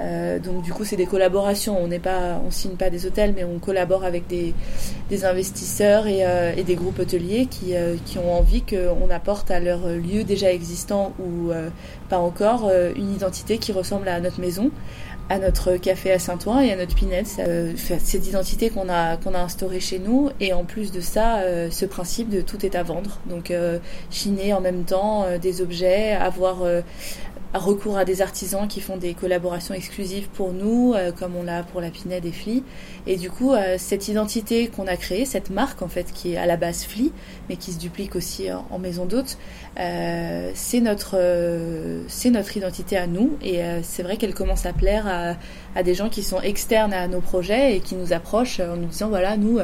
[0.00, 1.78] Euh, donc du coup, c'est des collaborations.
[1.80, 4.54] On n'est pas, on signe pas des hôtels, mais on collabore avec des,
[5.08, 9.50] des investisseurs et, euh, et, des groupes hôteliers qui, euh, qui ont envie qu'on apporte
[9.50, 11.50] à leur lieu déjà existant ou
[12.08, 14.70] pas encore une identité qui ressemble à notre maison,
[15.28, 17.40] à notre café à Saint-Ouen et à notre Pinette.
[17.76, 21.40] cette identité qu'on a qu'on a instaurée chez nous et en plus de ça,
[21.70, 23.18] ce principe de tout est à vendre.
[23.26, 23.52] Donc
[24.10, 26.62] chiner en même temps des objets, avoir
[27.58, 31.62] recours à des artisans qui font des collaborations exclusives pour nous, euh, comme on l'a
[31.62, 32.62] pour la Pinède et Fli.
[33.06, 36.36] Et du coup, euh, cette identité qu'on a créée, cette marque en fait qui est
[36.36, 37.12] à la base Fli,
[37.48, 39.36] mais qui se duplique aussi en, maison d'hôtes,
[39.78, 41.18] euh, c'est notre
[42.08, 43.36] c'est notre identité à nous.
[43.42, 45.34] Et c'est vrai qu'elle commence à plaire à,
[45.74, 48.86] à, des gens qui sont externes à nos projets et qui nous approchent en nous
[48.86, 49.58] disant voilà nous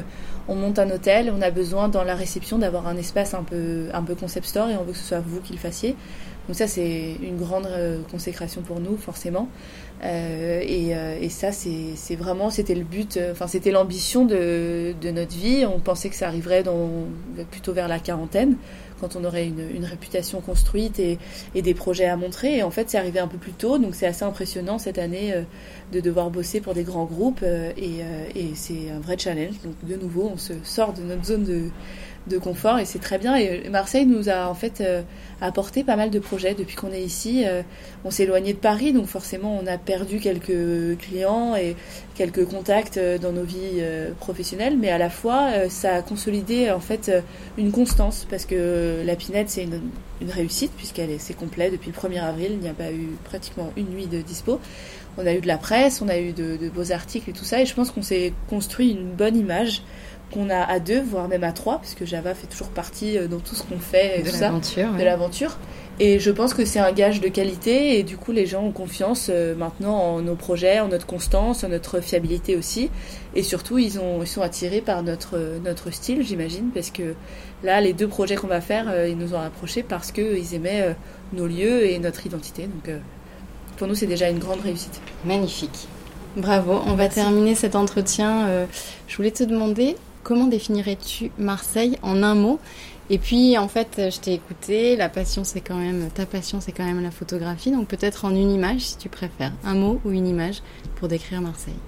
[0.49, 3.89] on monte un hôtel, on a besoin dans la réception d'avoir un espace un peu
[3.93, 5.97] un peu concept store et on veut que ce soit vous qui le fassiez.
[6.47, 9.49] Donc ça, c'est une grande euh, consécration pour nous, forcément.
[10.05, 14.95] Euh, et, euh, et, ça, c'est vraiment, c'était le but, euh, enfin, c'était l'ambition de,
[15.01, 15.65] de, notre vie.
[15.67, 16.91] On pensait que ça arriverait dans,
[17.51, 18.57] plutôt vers la quarantaine,
[19.01, 21.19] quand on aurait une, réputation construite et,
[21.55, 22.59] des projets à montrer.
[22.59, 25.35] Et en fait, c'est arrivé un peu plus tôt, donc c'est assez impressionnant cette année
[25.93, 28.01] de devoir bosser pour des grands groupes et,
[28.35, 29.55] et c'est un vrai challenge.
[29.65, 31.71] Donc de nouveau, on se sort de notre zone
[32.27, 33.37] de confort et c'est très bien.
[33.37, 35.03] Et Marseille nous a en fait euh,
[35.41, 37.45] apporté pas mal de projets depuis qu'on est ici.
[37.47, 37.63] Euh,
[38.05, 41.77] on s'est éloigné de Paris, donc forcément on a perdu quelques clients et
[42.15, 43.83] quelques contacts euh, dans nos vies
[44.21, 47.11] professionnelles, mais à la fois ça a consolidé en fait
[47.59, 49.81] une constance parce que la Pinette c'est une,
[50.31, 52.53] réussite puisqu'elle est c'est complet depuis le 1er avril.
[52.53, 54.61] Il n'y a pas eu pratiquement une nuit de dispo.
[55.19, 57.45] On a eu de la presse, on a eu de, de beaux articles et tout
[57.45, 59.83] ça, et je pense qu'on s'est construit une bonne image
[60.33, 63.39] qu'on a à deux, voire même à trois, puisque Java fait toujours partie euh, dans
[63.39, 65.57] tout ce qu'on fait, de l'aventure, de l'aventure.
[65.99, 68.73] Et je pense que c'est un gage de qualité, et du coup les gens ont
[68.73, 72.91] confiance euh, maintenant en nos projets, en notre constance, en notre fiabilité aussi,
[73.35, 77.15] et surtout ils, ont, ils sont attirés par notre, notre style, j'imagine, parce que
[77.63, 80.95] là les deux projets qu'on va faire, euh, ils nous ont approchés parce qu'ils aimaient
[81.33, 82.65] nos lieux et notre identité.
[82.65, 82.95] Donc
[83.77, 85.01] pour nous c'est déjà une grande réussite.
[85.25, 85.89] Magnifique.
[86.37, 88.67] Bravo, on va terminer cet entretien.
[89.09, 92.59] je voulais te demander comment définirais-tu Marseille en un mot?
[93.09, 96.73] Et puis en fait, je t'ai écouté, la passion c'est quand même ta passion c'est
[96.73, 100.11] quand même la photographie, donc peut-être en une image si tu préfères, un mot ou
[100.11, 100.63] une image
[100.97, 101.79] pour décrire Marseille.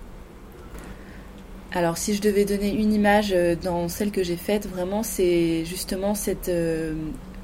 [1.72, 5.64] Alors si je devais donner une image euh, dans celle que j'ai faite, vraiment c'est
[5.64, 6.94] justement cette, euh,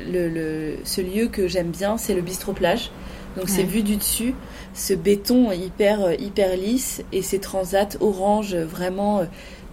[0.00, 2.90] le, ce lieu que j'aime bien, c'est le bistrot plage.
[3.36, 4.34] Donc c'est vu du dessus,
[4.74, 9.24] ce béton hyper euh, hyper lisse et ces transats orange vraiment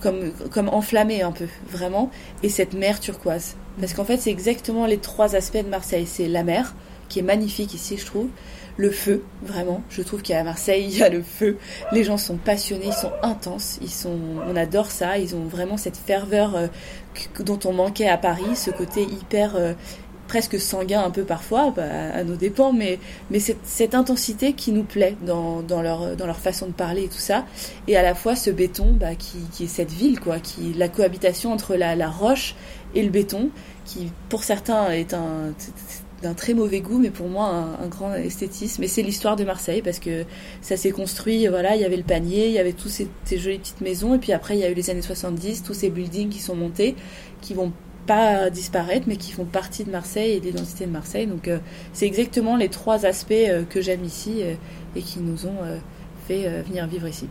[0.01, 2.09] comme, comme enflammé un peu, vraiment,
[2.43, 3.55] et cette mer turquoise.
[3.79, 6.05] Parce qu'en fait, c'est exactement les trois aspects de Marseille.
[6.05, 6.75] C'est la mer,
[7.07, 8.27] qui est magnifique ici, je trouve.
[8.77, 9.83] Le feu, vraiment.
[9.89, 11.57] Je trouve qu'à Marseille, il y a le feu.
[11.91, 13.77] Les gens sont passionnés, ils sont intenses.
[13.81, 15.17] Ils sont, on adore ça.
[15.17, 16.67] Ils ont vraiment cette ferveur euh,
[17.39, 19.73] dont on manquait à Paris, ce côté hyper euh,
[20.31, 22.99] presque sanguin un peu parfois, bah, à nos dépens, mais,
[23.31, 27.07] mais cette, intensité qui nous plaît dans, dans, leur, dans leur façon de parler et
[27.09, 27.45] tout ça,
[27.89, 30.87] et à la fois ce béton bah, qui, qui, est cette ville, quoi, qui la
[30.87, 32.55] cohabitation entre la, roche
[32.95, 33.49] et le béton,
[33.83, 35.53] qui pour certains est un
[36.21, 37.47] d'un très mauvais goût, mais pour moi
[37.81, 38.83] un, grand esthétisme.
[38.83, 40.23] Et c'est l'histoire de Marseille parce que
[40.61, 41.45] ça s'est construit.
[41.47, 44.19] Voilà, il y avait le panier, il y avait toutes ces, jolies petites maisons, et
[44.19, 46.95] puis après il y a eu les années 70, tous ces buildings qui sont montés,
[47.41, 47.73] qui vont
[48.05, 51.27] pas disparaître, mais qui font partie de Marseille et de l'identité de Marseille.
[51.27, 51.59] Donc euh,
[51.93, 54.53] c'est exactement les trois aspects euh, que j'aime ici euh,
[54.95, 55.59] et qui nous ont
[56.27, 57.27] fait venir vivre ici.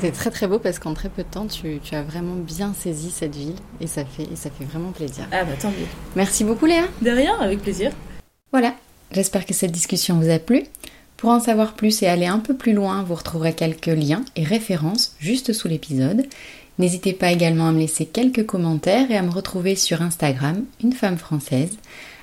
[0.00, 2.74] C'est très très beau parce qu'en très peu de temps, tu, tu, as vraiment bien
[2.74, 5.26] saisi cette ville et ça fait, et ça fait vraiment plaisir.
[5.30, 5.86] Ah bah tant mieux.
[6.16, 6.84] Merci beaucoup Léa.
[7.02, 7.92] De rien, avec plaisir.
[8.50, 8.74] Voilà,
[9.10, 10.64] j'espère que cette discussion vous a plu.
[11.18, 14.42] Pour en savoir plus et aller un peu plus loin, vous retrouverez quelques liens et
[14.42, 16.26] références juste sous l'épisode.
[16.78, 20.92] N'hésitez pas également à me laisser quelques commentaires et à me retrouver sur Instagram, une
[20.92, 21.76] femme française.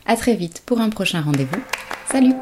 [0.06, 1.62] A très vite pour un prochain rendez-vous.
[2.12, 2.34] Salut